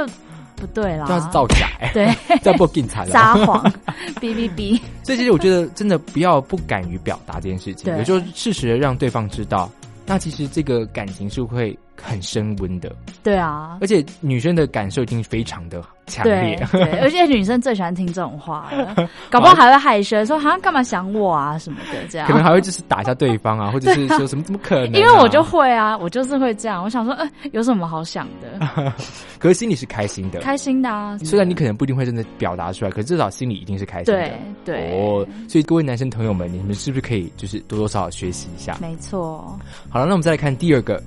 [0.60, 1.04] 不对啦。
[1.06, 2.06] 这样是造假、欸，对
[2.42, 3.10] 这样不警察了。
[3.10, 3.62] 撒谎，
[4.20, 4.80] 哔哔哔。
[5.02, 9.70] 所以其实我觉得真的不要不敢于表达这件事情，对有时候适时的让对方知道，
[10.04, 12.90] 那其实这个感情是会很升温的，
[13.22, 16.66] 对啊，而且女生的感受已经非常的强对烈。
[16.72, 18.94] 对，而且女生最喜欢听这种话了，
[19.30, 22.26] 搞不好还会害羞，说好像干嘛想我啊什么的这样。
[22.26, 24.98] 可能还会就是打一下对方啊， 或者是说什么怎么可能、啊？
[24.98, 26.82] 因为我就会啊，我就是会这样。
[26.82, 28.92] 我想说，呃，有什么好想的？
[29.38, 30.40] 可是心里是开心的。
[30.40, 31.16] 开心的啊。
[31.18, 34.20] 虽然你可能不一定会真的表达出来，可是至少心里一定是开心的。
[34.20, 34.32] 对
[34.64, 38.76] 对哦，所以各位男生朋友们，你们是不是可以就是多多少少学习一下？
[38.80, 39.58] 没错，
[39.90, 41.02] 好了，那我们再来看第二个，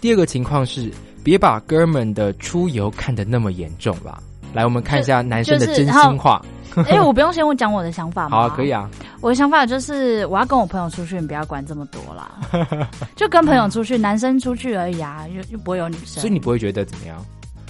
[0.00, 0.90] 第二个情况是，
[1.24, 4.22] 别把哥们的出游看得那么严重吧。
[4.54, 6.40] 来，我们看一下男生的真心话。
[6.86, 8.36] 哎、我不用先我讲我的想法吗？
[8.38, 8.70] 好啊，可以。
[8.70, 8.88] 啊。
[9.20, 12.38] 我的想法就是，我要跟我朋友出去，你不要管这么多啦，
[13.16, 16.20] 就跟朋友出去，男生出去而已啊，又又不会有女生。
[16.20, 17.24] 所以你不会觉得怎么样？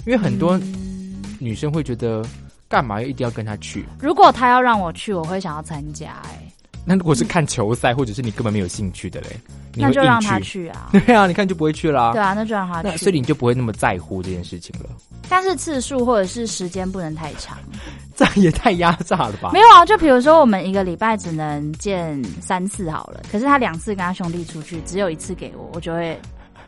[0.05, 2.23] 因为很多嗯女生会觉得，
[2.67, 3.83] 干嘛要一定要跟他去？
[3.99, 6.48] 如果他要让我去，我会想要参加、哎，
[6.89, 9.27] 那如果是看球赛，或者是你根本没有兴趣的嘞，
[9.75, 10.19] 你那就让。
[10.19, 10.89] 他去啊。
[11.05, 12.13] 对啊，你看就不会去啦。
[12.13, 12.97] 对啊，那就让他那去。
[12.97, 14.89] 所以你就不会那么在乎这件事情了。
[15.29, 17.59] 但是次数或者是时间不能太长。
[18.17, 19.59] 这样也太压榨了吧没？
[19.59, 26.19] 有啊，就比如说我们一个礼拜只能见三次好了，可是他两次跟他兄弟出去，只有一次给我，我就会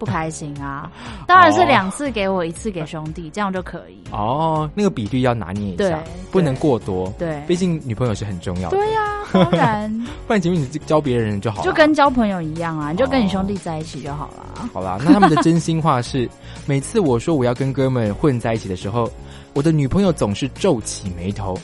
[0.01, 0.91] 不开心啊。
[1.27, 4.11] 当然是两次给我，一次给兄弟，这样就可以。
[4.11, 7.13] 哦，那个比例要拿捏一下，不能过多。
[7.19, 8.77] 对毕竟女朋友是很重要的。
[8.77, 11.63] 对呀、 当然不然前面你交别人就好了。
[11.63, 14.67] 就跟交朋友一样啊，你就跟你兄弟在一起就好了。
[14.73, 16.27] 好啦，那他们的真心话是，
[16.65, 19.07] 每次我说我要跟哥们混在一起的时候，
[19.53, 21.55] 我的女朋友总是皱起眉头。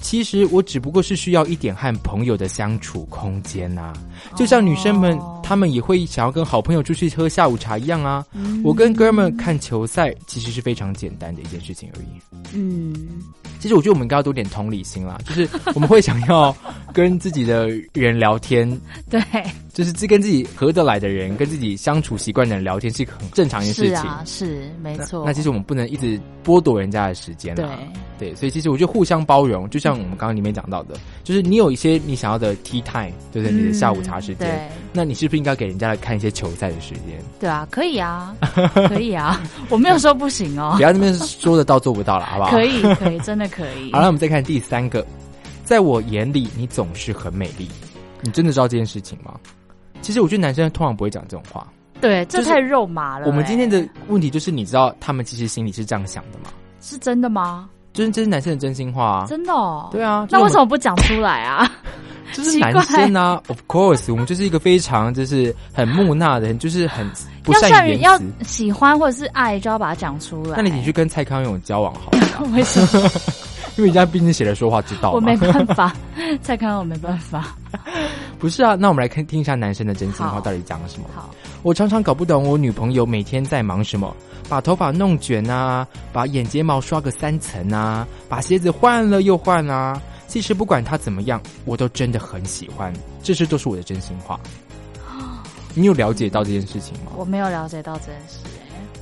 [0.00, 3.92] 其实我只不过是需要一点和朋友的相处空间呐、
[4.36, 8.24] 就像女生们，哦她们也会想要跟好朋友出去喝下午茶一样啊。
[8.32, 12.40] 嗯我跟哥们看球赛，其实是非常简单的一件事情而已。
[12.52, 12.94] 嗯，
[13.58, 16.54] 其实我觉得我们应该要多点同理心啦， 就是我们会想要
[16.92, 18.68] 跟自己的人聊天，
[19.08, 19.20] 对，
[19.72, 23.96] 就是自跟自己合得来的人，跟自己相处习惯的人聊天是一个很正常的事情。
[23.96, 25.24] 是啊，是没错。
[25.24, 27.66] 那其实我们不能一直剥夺人家的时间对。
[28.18, 33.52] 对，所以其实我觉得互相包容，就像我们刚刚里面讲到的，就是你有一些你想要的 tea time，对不对？
[33.52, 37.22] 你的下午茶时间，嗯那你是不是应该给人家来看一些球赛的时间？
[37.38, 38.34] 对啊，可以啊，
[38.88, 42.50] 可以啊，我没有说不行哦 不，要那边说得到做不到了，好不好？
[42.56, 43.92] 可以，可以，真的可以。
[43.92, 45.06] 好了，我们再看第三个，
[45.64, 47.68] 在我眼里，你总是很美丽。
[48.22, 49.34] 你真的知道这件事情吗？
[50.02, 51.66] 其实我觉得男生通常不会讲这种话。
[52.00, 53.30] 对，这太肉麻了欸。
[53.30, 56.50] 我们今天的问题就是，你知道他们其实心里是这样想的吗？
[56.80, 57.68] 是真的吗？
[57.92, 59.26] 就是这是男生的真心话啊。
[59.28, 59.88] 真的哦。
[59.90, 61.70] 对啊，那为什么么不讲出来啊？
[62.32, 63.42] 就是男生啊？
[63.48, 67.04] Of course，我们就是一个非常就是很木讷的人，就是很
[67.42, 68.16] 不要善善于要。
[68.44, 70.54] 喜欢或者是爱，就要把它讲出来。
[70.56, 72.40] 那你你去跟蔡康永交往好了啦。
[72.54, 73.10] 为什么？
[73.76, 75.12] 因为人家毕竟写了说话之道。
[75.12, 75.94] 我没办法，
[76.42, 77.54] 蔡康我没办法。
[78.38, 81.06] 不是啊，那我们来看听一下男生的真心话到底讲了什么。
[81.14, 81.30] 好，
[81.62, 84.14] 我常常搞不懂我女朋友每天在忙什么，
[84.48, 90.00] 把头发弄卷啊，把眼睫毛刷个三层啊，把鞋子换了又换啊。
[90.26, 92.92] 其实不管她怎么样，我都真的很喜欢，
[93.22, 94.38] 这些都是我的真心话。
[95.74, 97.12] 你有了解到这件事情吗？
[97.16, 98.49] 我没有了解到这件事、欸。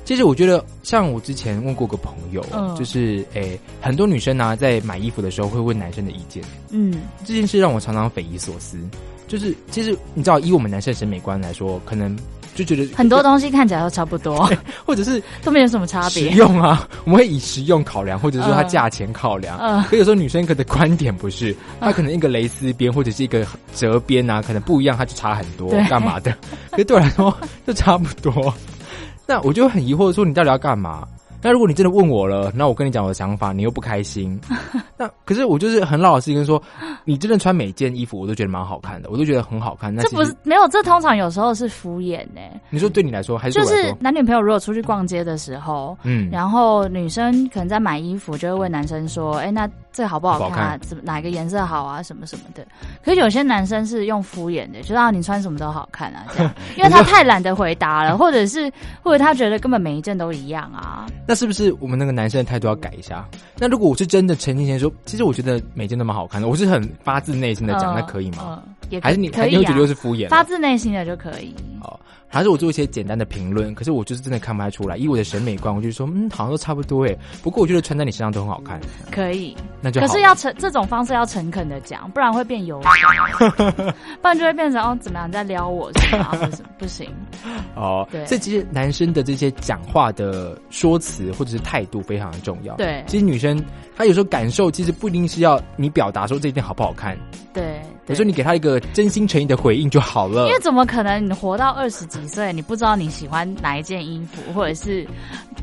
[0.09, 6.95] 其实我觉得，像我之前问过个朋友，嗯就是诶、很多女生呢、在买衣服的时候会问男生的意见，嗯，
[7.27, 8.79] 这件事让我常常匪夷所思。
[9.27, 12.19] 就是其实你知道，以我们男生审美观来说，可能
[12.55, 14.51] 就觉得很多东西看起来都差不多，
[14.87, 16.31] 或者是 都没有什么差实别。
[16.31, 19.59] 用啊， 我们会以实用考量，或者说它嗯价钱考量。
[19.59, 26.35] 嗯可有时候女生可的观点不是，她可能一个蕾丝边或者是一个折边啊，可能不一样，它就差很多，对干嘛的？
[26.71, 27.37] 可是对我来说
[27.67, 28.55] 就差不多。
[29.29, 31.07] 那我就很疑惑，说你到底要干嘛？
[31.41, 34.41] 那如果你真的问我了，那我跟你讲我的想法，你又不开心。
[34.97, 36.61] 那可是我就是很老实跟说，
[37.05, 39.95] 你真的穿每件衣服，我都觉得蛮好看的，我都觉得很好看。
[39.95, 43.95] 那这不是没有，这通常有时候是敷衍呢、你说对你来说，还是就是？
[44.01, 50.79] 男女朋友如果出去逛街的时候，嗯，然后女生可能在买衣服，就会问男生说：“哎、那这好不好看、啊？
[50.81, 52.03] 怎么哪个颜色好啊？
[52.03, 52.67] 什么什么的。”
[53.05, 58.71] 可是有些男生是用敷衍的，就让你穿什么都好看啊，这样， 因为他太懒得回答了，或者是
[59.03, 61.07] 或者他觉得根本每一件都一样啊。
[61.27, 63.27] 那是不是我们那个男生的态度要改一下？
[63.59, 68.39] 那如果我是真的诚心诚意说，其实我觉得每件都蛮好看的，我是很发自内心的讲，嗯那可以吗？
[68.49, 70.29] 嗯，也还是你可以啊你会觉得，是敷衍？
[70.29, 71.55] 发自内心的就可以。
[71.81, 74.97] 哦，还是我做一些简单的评论，可是我就是真的看不太出来。
[74.97, 77.17] 以我的审美观，我就说，嗯，好像都差不多诶。
[77.43, 78.81] 不过我觉得穿在你身上都很好看，
[79.13, 80.09] 可以，那就好了。
[80.09, 83.51] 可是要诚这种方式要诚恳的讲，不然会变油条，
[84.21, 86.31] 不然就会变成哦怎么样你在撩我是吗？
[86.33, 87.09] 或者是不行。
[87.77, 92.75] 哦，对这其实男生的这些讲话的说辞或者是态度非常的重要。
[92.75, 93.63] 对其实女生
[93.97, 97.17] 她有时候感受其实不一定是要你表达说这件好不好看，
[97.59, 100.59] 对，对有时候你给他一个真心诚意的回应就好了因为。
[100.61, 105.07] 怎么可能你活到二十几岁，你不知道你喜欢哪一件衣服，或者是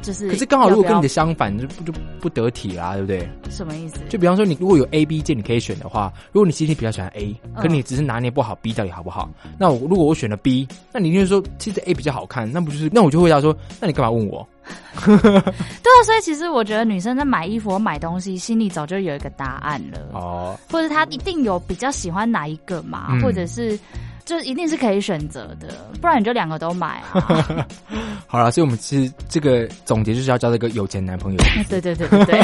[0.02, 0.30] 就是？
[0.30, 3.30] 可是刚好如果跟你的的相反，就不就不得体啦，对不对？
[3.52, 4.00] 什么意思？
[4.10, 9.30] 就比方说，你如果有 A、B 件你可以选的话，如果你今天比较喜欢 A，嗯可你只是拿捏不好 B 到底好不好，
[9.60, 14.48] 那我如果我选了 B，那你就是说其实 A 比较好看，那不就是那我就会回答说，那你干嘛问我？
[15.06, 23.78] 对啊，所以其实我觉得女生在买衣服或买东西，心里早就有一个答案了，哦，或者她一定有比较喜欢哪一个嘛，嗯或者是
[24.26, 27.66] 就一定是可以选择的，不然你就两个都买啊。
[28.26, 31.38] 好了，所以我们其实这个总结就是要交这个有钱男朋友，
[31.70, 32.44] 对对对对对，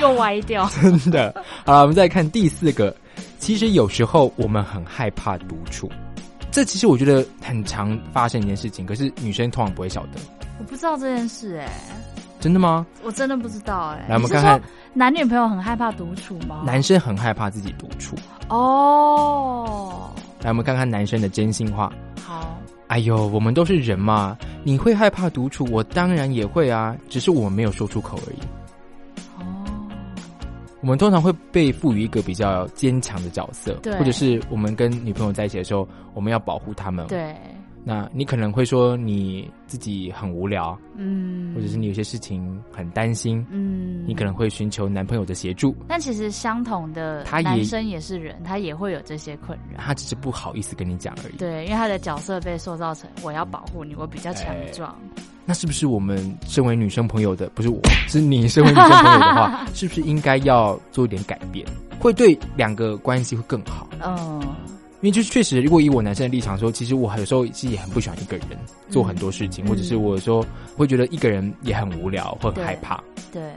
[0.00, 0.68] 又歪掉。
[0.80, 1.34] 真的。
[1.64, 2.94] 好了，我们再看第四个，
[3.38, 5.90] 其实有时候我们很害怕独处。
[6.50, 10.20] 这其实我觉得很常发生一件事情，可是女生通常不会晓得，
[10.58, 11.68] 我不知道这件事哎、
[12.40, 12.86] 真的吗？
[13.02, 14.60] 我真的不知道哎、来，我们看看
[14.94, 16.62] 男女朋友很害怕独处吗？
[16.64, 18.16] 男生很害怕自己独处。
[18.48, 20.10] 哦，
[20.42, 21.92] 来，我们看看男生的真心话。
[22.24, 22.56] 好，
[22.88, 28.38] 哎呦，我们都是人嘛，你会害怕独处，我当然也会啊，只是我们没有说出口而已。
[29.38, 29.64] 哦，
[30.80, 37.34] 我们通常会被赋予一个比较坚强的角色，对或者是我们跟女朋友在一起的时候，我们要保护他们。，对，
[37.84, 49.80] 那你可能会说你自己很无聊，嗯，或者是你有些事情很担心，嗯，你可能会寻求男朋友的协助，但其实相同的他也男生也是人，他也会有这些困扰。
[49.80, 51.36] 他只是不好意思跟你讲而已。
[51.36, 54.96] 对，因为他的角色被塑造成我要保护你，我比较强壮。
[55.44, 61.66] 那是不是我们身为女生朋友的，不是我，是你身为女生朋友的话， 是不是应该要做一点改变，
[61.98, 63.88] 会对两个关系会更好？
[64.00, 64.40] 嗯，
[65.02, 68.46] 因为就是确实，如果以我男生的立场说，其实我有时候其实也很不喜欢一个人
[68.88, 70.46] 做很多事情，嗯或者是我说
[70.76, 73.02] 会觉得一个人也很无聊，会很害怕。
[73.32, 73.52] 对，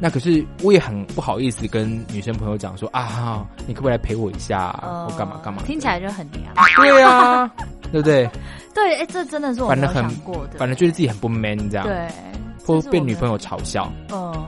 [0.00, 5.62] 那可是我也很不好意思跟女生朋友讲说啊，你可不可以来陪我一下，呃或干嘛干嘛？
[5.66, 6.54] 听起来就很娘。
[6.76, 7.50] 对啊，
[7.90, 8.30] 对不对？
[8.72, 10.58] 对，哎，这真的是我没有反正很想过的。
[10.58, 12.08] 反正觉得自己很不 man 这样，对，
[12.64, 13.90] 或这是我没有被女朋友嘲笑。
[14.12, 14.46] 嗯，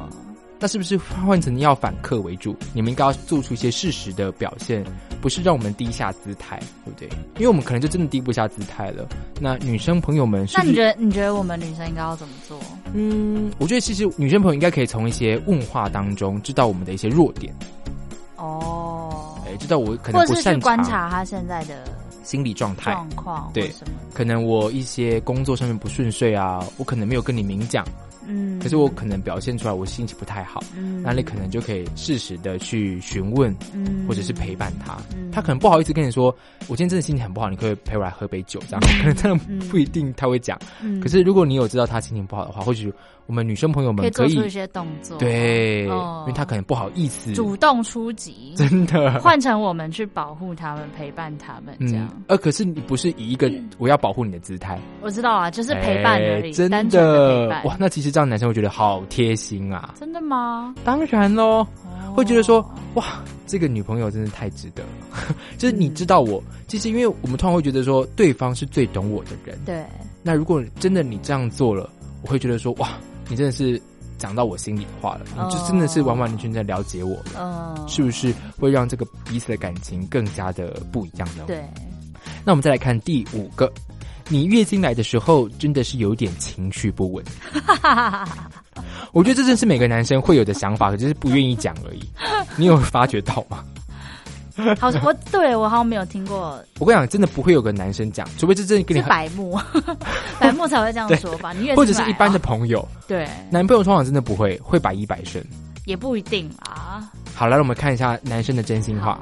[0.58, 2.56] 那是不是换成要反客为主？
[2.72, 4.84] 你们应该要做出一些事实的表现，
[5.20, 7.08] 不是让我们低下姿态，对不对？
[7.36, 9.06] 因为我们可能就真的低不下姿态了。
[9.40, 10.58] 那女生朋友们是是？
[10.58, 12.58] 那你觉得你觉得我们女生应该要怎么做？
[12.94, 17.54] 嗯，我觉得其实女生朋友应该可以从一些问话当中知道我们的一些弱点，
[18.36, 21.84] 哦，哎，知道我可能不擅长观察他现在的
[22.22, 23.70] 心理状态，状况，对
[24.14, 27.84] 可能我一些工作上面不顺遂啊，我可能没有跟你明讲，
[28.26, 34.96] 嗯，可是我可能表现出来我心情不太好，嗯，那你可能就可以适时的去询问，嗯或者是陪伴他。
[35.14, 36.34] 嗯他可能不好意思跟你说，
[36.66, 38.58] 我今天真的心情很不好，你可可以陪我来喝杯酒？
[38.68, 40.58] 这样可能真的不一定他会讲。
[40.80, 42.92] 嗯可是如果你有知道他心情不好的话，或许
[43.26, 52.08] 我们女生朋友们可以做出一些动作，对，哦因为他可能不好意思，主动出击，真的换成我们去保护他们、陪伴他们，这样。
[52.14, 57.64] 嗯，呃，可是你不是以一个我要保护你的姿态，我知道啊，就是陪伴而已，哎真的陪伴。
[57.64, 59.94] 哇，那其实这样男生会觉得好贴心啊。
[59.98, 60.74] 真的吗？
[60.84, 61.66] 当然喽，哦
[62.14, 62.60] 会觉得说
[62.94, 63.04] 哇，
[63.46, 65.34] 这个女朋友真的太值得了。
[65.58, 69.58] 就是你知道我，其实因为我们通常会觉得说对方是最懂我的人。
[69.66, 69.84] 对，
[70.22, 71.90] 那如果真的你这样做了，
[72.22, 72.88] 我会觉得说哇，
[73.28, 73.80] 你真的是
[74.18, 77.32] 讲到我心里的话了，你就真的是完完全全在了解我了。
[77.38, 81.44] 嗯，是不是会让这个彼此的感情更加的不一样呢？。
[81.46, 81.64] 对，
[82.44, 83.70] 那我们再来看第五个，
[84.28, 87.24] 你月经来的时候真的是有点情绪不稳。
[89.12, 92.02] 我觉得这正是每个男生会有的想法，可就是不愿意讲而已。
[92.56, 93.64] 你有发觉到吗？
[94.80, 99.58] 好像我对我好像没有听过，我跟你讲，真的不会有个男生讲，除非是真的跟你是，白目，
[100.38, 101.52] 白目才会这样说吧？
[101.52, 105.44] 你越或者是一般的朋友，对，男朋友通常真的不会，会百依百顺。
[105.84, 107.08] 也不一定啊。
[107.34, 109.20] 好，来，我们看一下男生的真心话。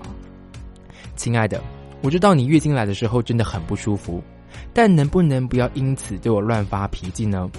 [1.17, 1.61] 亲爱的，
[2.01, 4.23] 我知道你月经来的时候真的很不舒服，
[4.73, 7.51] 但能不能不要因此对我乱发脾气呢？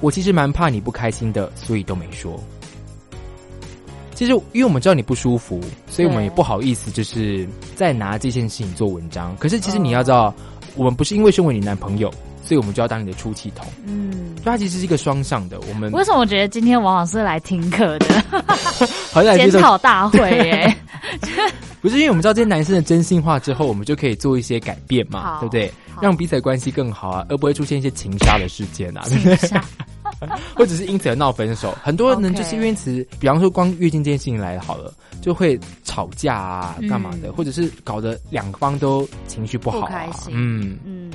[0.00, 2.38] 我其实蛮怕你不开心的，所以都没说。
[4.22, 7.44] 其实，因为我们知道你不舒服，所以我们也不好意思，就是
[7.74, 9.36] 再拿这件事情做文章。
[9.36, 10.32] 可是，其实你要知道，
[10.76, 12.08] 我们不是因为身为你男朋友，
[12.44, 13.66] 所以我们就要当你的出气筒。
[13.84, 15.58] 嗯，它其实是一个双向的。
[15.68, 18.24] 我们为什么我觉得今天王老师来听课的检
[19.10, 20.76] 好像来接受讨大会耶？
[21.82, 25.72] 不是因为我们知道这些男生的真心话之后，我们就可以做一些改变嘛，好对不对？
[25.92, 29.36] 好让彼此的关系更好啊，而不会出现一些情杀的事件啊，对不对？
[29.36, 29.64] 请下
[30.56, 31.76] 或者是因此而闹分手。
[31.82, 39.80] 很多人就是因此，比方说光月经这件事情来好了，就会吵架啊，嗯干嘛的，或者是搞得两方都情绪不好啊。
[39.82, 41.10] 不开心嗯，嗯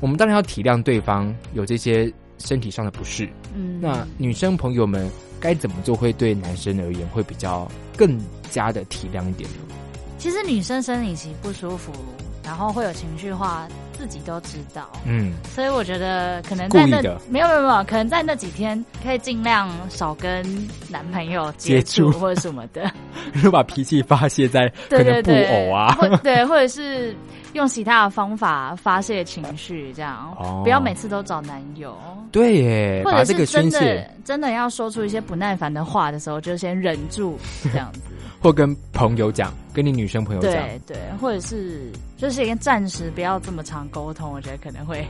[0.00, 3.28] 我们当然要体谅对方有这些身体上的不适。
[3.54, 8.18] 嗯，那女生朋友们该怎么做会对男生而言会比较更
[8.50, 9.74] 加的体谅一点呢？
[10.18, 11.92] 其实女生生理期不舒服，
[12.42, 13.68] 然后会有情绪化，
[14.06, 14.86] 自己都知道。
[15.06, 20.44] 嗯，所以我觉得可能在那没有没有没有，可能在那几天可以尽量少跟
[20.90, 22.12] 男朋友接接触。
[22.12, 22.90] 触或者什么的，
[23.42, 25.44] 就把脾气发泄在 可对能布对。
[25.44, 27.16] 对，偶啊，或对，或者是
[27.54, 30.60] 用其他的方法发泄情绪，这样、哦。
[30.62, 31.96] 不要每次都找男友。
[32.30, 37.38] 对耶，或者是真的真的要说出一些不耐烦的话的时候，就先忍住
[37.72, 38.00] 这样子。
[38.44, 45.02] 或跟朋友讲，跟你女生朋友讲，对对，或者是就是先暂时不要这么常沟通，我觉得可能会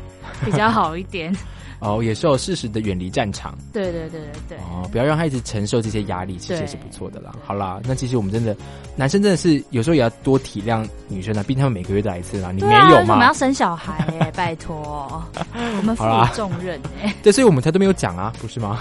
[0.44, 1.34] 比较好一点。
[1.80, 4.58] 哦，也是有适时的远离战场对对对对对。
[4.58, 7.34] 哦，不要让他一直承受这些压力，其实也是不错的啦。
[7.44, 8.56] 好啦，那其实我们真的
[8.94, 13.14] 男生真的是有时候也要多体谅女生啊，毕竟他们每个月都来一次啦，你没有吗？
[13.14, 13.32] 我们要？
[13.32, 14.32] 生小孩耶？
[14.36, 15.20] 拜托，
[15.52, 16.04] 我们 负
[16.36, 17.12] 重任哎。
[17.20, 18.80] 对，所以我们才都没有讲啊，不是吗？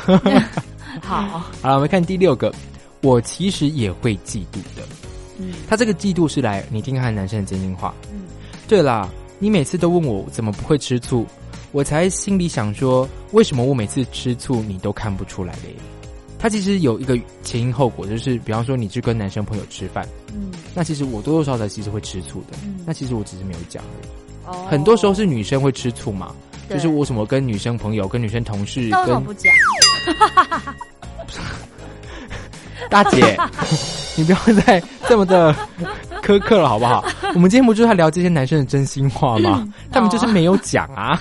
[1.02, 1.22] 好，
[1.64, 2.54] 好了，我们看第六个，
[3.04, 4.84] 我其实也会嫉妒的。
[5.38, 7.94] 嗯他这个嫉妒是来，你听看男生的真心话。
[8.12, 8.22] 嗯，
[8.68, 9.08] 对啦，
[9.40, 11.26] 你每次都问我怎么不会吃醋，
[11.72, 15.76] 我才心里想说，为什么我每次吃醋你都看不出来嘞？
[16.40, 24.10] 他其实有一个前因后果，就是比方说你去跟男生朋友吃饭，嗯那其实我多多少少其实会吃醋的，嗯那其实我只是没有讲而已。
[24.46, 26.36] 哦很多时候是女生会吃醋嘛，
[26.70, 29.54] 就是我什么跟女生朋友、跟女生同事、那为什么跟不讲？
[32.90, 33.38] 大姐，
[34.16, 35.54] 你不要再这么的
[36.22, 37.04] 苛刻了好不好？
[37.36, 39.68] 我们今天不就是在聊这些男生的真心话吗？
[39.92, 41.20] 他们就是没有讲啊。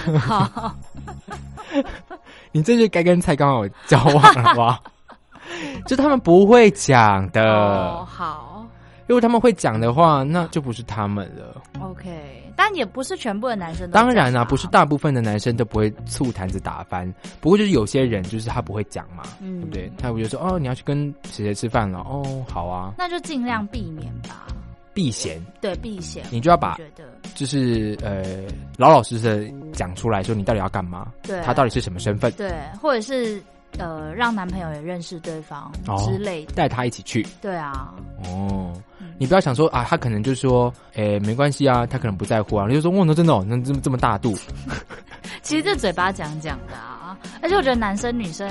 [2.53, 4.79] 你这就该跟蔡刚好交往了好不好？
[5.87, 8.65] 就他们不会讲的，哦，好
[9.07, 11.61] 如果他们会讲的话，那就不是他们了。
[11.81, 19.61] ，OK，但也不是全部的男生都当然啦、啊，不是大部分的男生都不会醋坛子打翻，不过就是有些人就是他不会讲嘛，嗯。
[19.63, 19.93] 对不对？
[19.99, 24.47] 他会就说哦，你要去跟谁谁吃饭了，哦，好啊，那就尽量避免吧。
[24.95, 27.05] 避嫌，对，避嫌，你就要把觉得。
[27.35, 28.43] 就是呃
[28.77, 31.41] 老老实实的讲出来说你到底要干嘛，对。
[31.43, 33.43] 他到底是什么身份，对，或者是
[33.79, 36.53] 呃，让男朋友也认识对方哦之类的。
[36.55, 37.27] 带他一起去。
[37.41, 37.93] 对啊，
[38.25, 42.67] 哦嗯，你不要想说啊，他可能就说，哎，没关系啊，他可能不在乎啊。
[42.69, 44.35] 你就说，哇，那真的哦，那这么这么大度，
[45.43, 48.49] 其实这嘴巴讲讲的啊，而且我觉得男生女生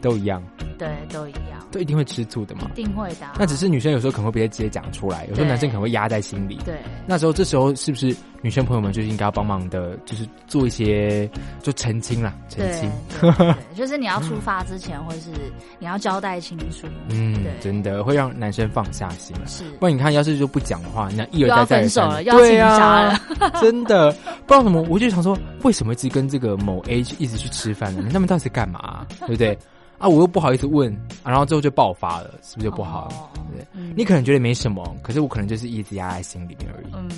[0.00, 0.42] 都一样。
[0.78, 1.58] 对都一样。
[1.70, 2.76] 都一定会吃醋的嘛一。
[2.82, 6.58] 定会的啊、那只是女生有时候可能会直接讲出来，有时候男生可能会压在心里。
[6.64, 11.28] 对那时候，这时候是不是女生朋友们就是应该要帮忙的，就是做一些
[11.62, 12.90] 就澄清啦，澄对清。
[13.74, 15.30] 就是你要出发之前，或是
[15.78, 16.86] 你要交代清楚。
[17.10, 19.46] 嗯对，真的会让男生放下心了。
[19.46, 23.20] 是不然你看，要是就不讲的话，那一而再再而分手三了，要请对啊。
[23.60, 24.10] 真的
[24.46, 28.08] 不知道什么，我就想说，为什么一直跟这个某 A 去一直去吃饭呢？
[28.12, 29.58] 他们到底是干嘛、对不对？
[29.98, 30.92] 啊，我又不好意思问，
[31.22, 33.14] 啊然后最后就爆发了，是不是就不好了？
[33.16, 33.66] 哦对？
[33.72, 36.86] 嗯你可能觉得没什么，可是我可能就是一直压在心里面而已。
[36.94, 37.10] 嗯，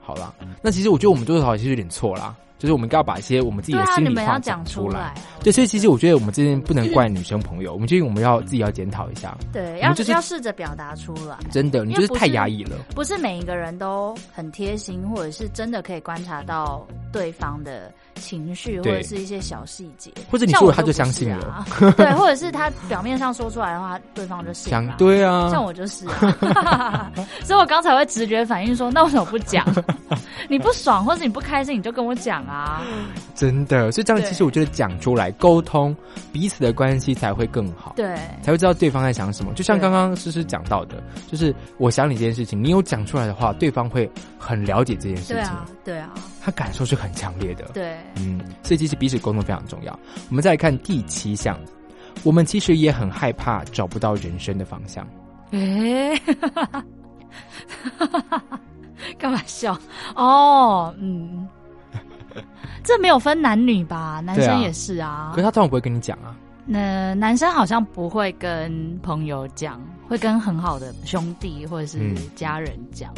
[0.00, 0.32] 好啦，
[0.62, 5.14] 那其实我觉得我们多多少少其实有点错啦，就是我们应该要把一些我们自己的心里话讲讲出来。
[5.42, 11.38] 对，所以其实我觉得我们之间不能怪女生朋友，我们觉得我们要自己要检讨一下，对，要就是要试着表达出来。
[11.50, 12.76] 真的，你就是太压抑了。
[12.94, 20.10] 不是每一个人都很贴心，或者是真的可以观察到对方的情绪，或者是一一些小细节。
[20.30, 24.94] 或者你像我不说了他就相信了，啊， 对，或者是他表面上说出来的话，对方就信想了。
[24.98, 27.10] 对啊，像我就是、啊，
[27.44, 29.66] 所以我刚才会直觉反应说，那为什么不讲？
[30.48, 32.82] 你不爽或者你不开心，你就跟我讲啊。
[33.34, 35.96] 真的，所以这样其实我觉得讲出来沟通，
[36.32, 39.52] 彼此的关系才会更好，对，才会知道对方在想什么。
[39.54, 44.08] 就像刚刚诗诗讲到的，就是我想你这件事情，你有讲出来的话，对方会
[44.38, 46.10] 很了解这件事情，对啊，对啊，
[46.44, 47.64] 他感受是很强烈的。
[47.72, 49.98] 对，嗯，所以其实彼此沟通非常重要。
[50.28, 51.58] 我们再来看第七项，
[52.22, 55.06] 我们其实也很害怕找不到人生的方向。
[55.52, 56.14] 诶、
[59.18, 59.78] 干嘛笑？
[60.14, 61.48] 哦，嗯，
[62.82, 64.20] 这没有分男女吧？
[64.20, 65.44] 男生也是啊可是。
[65.44, 66.36] 他通常不会跟你讲啊。
[66.66, 73.14] 那、男生好像不会跟朋友讲，会跟很好的兄弟或者是嗯家人讲。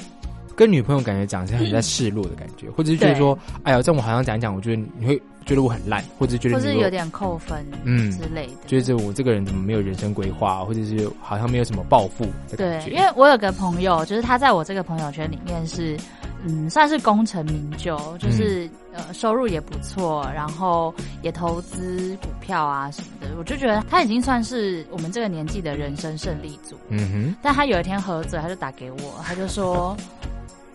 [0.56, 8.52] 跟女朋友感觉讲是很在示弱的感觉，或者是觉得说，哎呀，这样我好像讲一讲，我觉得你会觉得我很烂，或者是觉得是有点扣分，嗯之类的。
[8.66, 12.90] 觉得我这个人怎么没有人生规划，或者是好像没有什么抱负的感对，觉。
[12.90, 15.96] 因为我有个朋友，就是他在我这个朋友圈里面是，
[16.44, 23.26] 嗯，算是功成名就，就是、嗯呃收入也不错，然后也投资股票啊什么的。
[23.38, 26.74] 我就觉得他已经算是我们这个年纪的人生胜利组。
[26.88, 29.94] 嗯哼但他有一天喝醉，他就打给我，他就说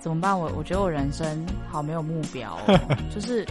[0.02, 0.38] 怎么办？
[0.38, 2.80] 我我觉得我人生好没有目标、哦，
[3.14, 3.46] 就是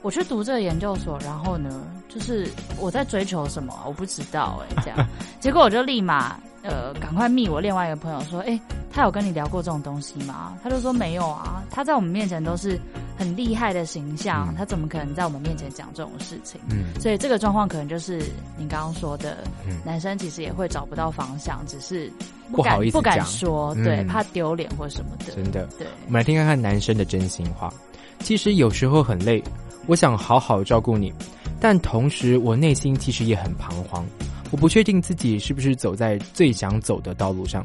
[0.00, 5.06] 我去读这个研究所，然后呢，就是我在追求什么啊、我不知道哎、这样。
[5.40, 6.38] 结果我就立马
[6.68, 8.60] 呃赶快密我另外一个朋友说，哎、
[8.92, 10.56] 他有跟你聊过这种东西吗？
[10.62, 12.78] 他就说没有啊，他在我们面前都是
[13.16, 16.60] 很厉害的形象，嗯他怎么可能在我们面前讲这种事情？
[16.70, 18.18] 嗯所以这个状况可能就是
[18.58, 22.12] 你刚刚说的，嗯，男生其实也会找不到方向，只是
[22.52, 25.66] 不好意思敢不敢讲说，嗯对，怕丢脸或什么的，真的。
[25.78, 27.72] 对，我们来听看看男生的真心话。
[28.20, 29.42] 其实有时候很累，
[29.86, 31.12] 我想好好照顾你，
[31.60, 34.04] 但同时我内心其实也很彷徨。
[34.50, 37.64] 我不确定自己是不是走在最想走的道路上，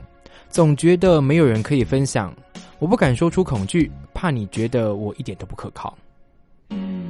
[0.49, 2.33] 总觉得没有人可以分享。
[2.79, 5.97] 我不敢说出恐惧，怕你觉得我一点都不可靠。
[6.69, 7.05] 嗯，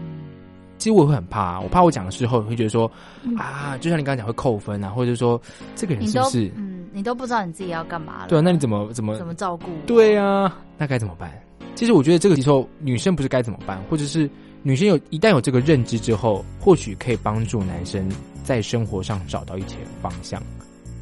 [0.78, 2.92] 其实我会很怕，我怕我讲的时候会觉得说
[3.24, 5.42] 嗯啊，就像你刚刚讲会扣分啊，或者说
[5.76, 6.52] 这个人是不是？
[6.56, 9.72] 嗯，你都不知道你自己要干嘛了，对啊，那你怎么怎么怎么照顾？
[9.88, 11.32] 对啊，那该怎么办？
[11.74, 14.30] 其实我觉得这个时候女生不是该怎么办，或者是
[14.62, 18.08] 女生有一旦有这个认知之后，或许可以帮助男生
[18.44, 20.42] 在生活上找到一些方向，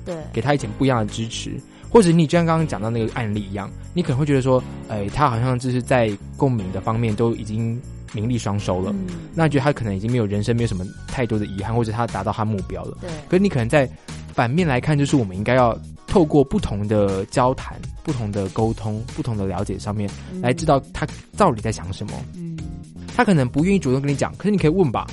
[0.05, 1.59] 对，给他一点不一样的支持。
[1.89, 7.77] 或者你就像刚刚讲到那个案例一样，你可能会觉得说，哎，他好像就是在共鸣的方面都已经
[8.13, 12.97] 名利双收了，嗯，那觉得他可能已经没有人生没有什么太多的遗憾，或者他达到他目标了。
[13.01, 13.89] 对，可是你可能在
[14.33, 15.77] 反面来看，就是我们应该要
[16.07, 22.13] 透过不同的交谈、不同的沟通、不同的了解上面，嗯来知道他到底在想什么。
[22.37, 22.57] 嗯，
[23.13, 25.05] 他可能不愿意主动跟你讲，可是你可以问吧。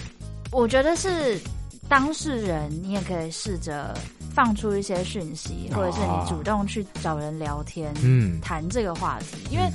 [0.53, 1.41] 我觉得是
[1.89, 3.97] 当事人，你也可以试着
[4.35, 6.23] 放出一些讯息，或者是啊。
[6.23, 9.65] 你主动去找人聊天，嗯，谈这个话题，因为。
[9.67, 9.73] 嗯，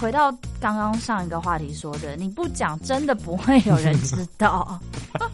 [0.00, 0.30] 回到
[0.60, 4.78] 刚刚上一个话题说的，你不讲，真的不会有人知道。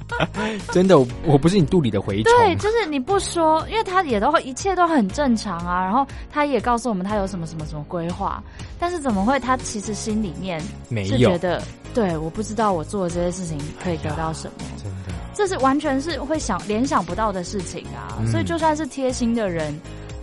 [0.71, 2.25] 真的，我我不是你肚里的蛔虫。
[2.25, 5.83] 对，就是你不说，因为他也都会一切都很正常啊。
[5.83, 8.43] 然后他也告诉我们他有什么什么什么规划，
[8.79, 11.63] 但是怎么会他其实心里面没有是觉，得，
[11.95, 18.19] 对，我不知道我做的这些事情可以得到什么，真的，这是完全是会想联想不到的事情啊。
[18.21, 19.75] 嗯所以就算是贴心的人，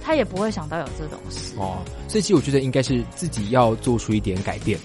[0.10, 1.54] 他也不会想到有这种事。
[1.60, 4.80] 哦，所以其实我觉得应该是自己要做出一点改变，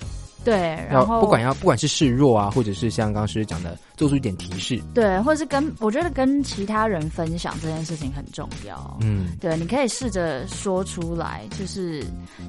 [0.44, 4.78] 对，然后不管要不管是示弱啊，或者是像刚刚师讲的，做出一点提示。
[4.92, 8.98] 对，或者是跟我觉得跟其他人分享这件事情很重要。
[9.00, 12.04] 嗯，对，你可以试着说出来，就是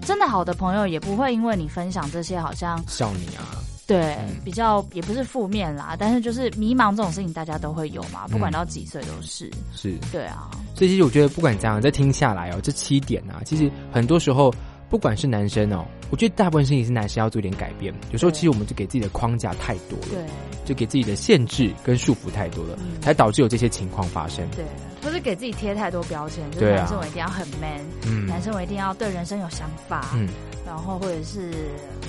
[0.06, 3.56] 真的好的朋友也不会因为你分享这些，好像笑你啊，
[3.88, 4.36] 对，嗯。
[4.44, 9.52] 比较也不是负面啦，但是就是迷茫这种事情大家都会有嘛，不管嗯到几岁都是。
[9.74, 14.54] 是，对啊，所以其实我觉得不管怎样，再听下来哦，这七点啊，其实很多时候
[14.90, 17.94] 不管是男生哦，我觉得大部分事情是男生要做一点改变。
[18.12, 20.26] 有时候其实我们就给自己的框架太多了，对
[20.64, 24.48] 就给自己的限制跟束缚太多了，嗯才导致有这些情况发生。
[24.56, 24.64] 对，
[25.04, 30.30] 或是给自己贴太多标签，就是男生我一定要很 man，、嗯男生我一定要对人生有想法，嗯，
[30.66, 31.52] 然后或者是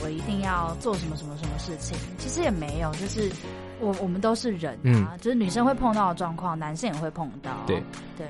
[0.03, 3.31] 我一定要做什么什么什么事情，其实也没有，就是
[3.81, 7.51] 我我们都是人啊，嗯就是女生会碰到的状况，男生也会碰到。
[7.67, 7.83] 对
[8.17, 8.27] 对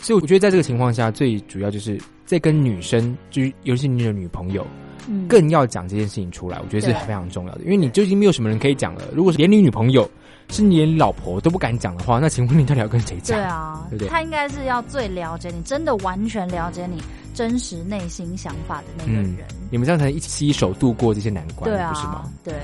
[0.00, 1.96] 所以我觉得在这个情况下，最主要就是
[2.32, 4.66] 在跟女生，就是尤其是你的女朋友，
[5.06, 9.02] 嗯，更要讲这件事情出来，我觉得是非常重要的，因为你就已经没有什么人可以讲了。
[9.12, 10.10] 如果是连你女朋友，
[10.48, 13.36] 是你连老婆都不敢讲的话，那请问你到底要跟谁讲？
[13.38, 17.02] 对啊，对不对他应该是要最了解你，真的完全了解你
[17.34, 19.46] 真实内心想法的那个嗯人。
[19.70, 22.54] 你们这样才能一起携手度过这些难关，对不是吗啊？，对，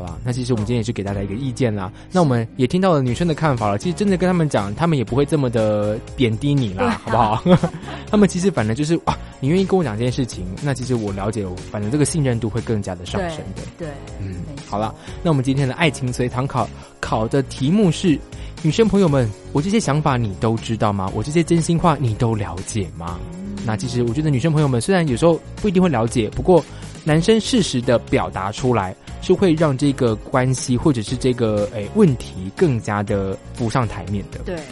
[0.00, 1.92] 好啦，那其实我们今天也是给大家一个意见啦。
[2.10, 3.76] 那我们也听到了女生的看法了。
[3.76, 7.42] 其实真的跟他们讲，他们也不会这么的贬低你啦，好不好？
[8.10, 13.62] 他们其实反正就是啊，你愿意跟我讲这件事情，那其实我了解，反正这个信任度会更加的上升的。
[13.78, 13.88] 对，
[14.20, 14.36] 嗯
[14.66, 16.68] 好了，那我们今天的爱情随堂考
[17.00, 18.18] 考的题目是：
[18.62, 21.10] 女生朋友们，我这些想法你都知道吗？
[21.14, 23.18] 我这些真心话你都了解吗？
[23.66, 26.64] 那其实我觉得女生朋友们虽然有时候不一定会了解，不过
[27.04, 34.38] 男生适时的表达出来，是会让这个关系或者是这个诶问题更加的浮上台面的。
[34.44, 34.62] 对，没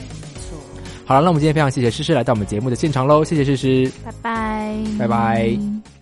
[0.40, 0.58] 错。
[1.04, 3.90] 好了，那我们今天非常谢谢诗诗来到我们节目的现场喽，谢谢诗诗。
[4.04, 5.97] 拜拜，拜拜。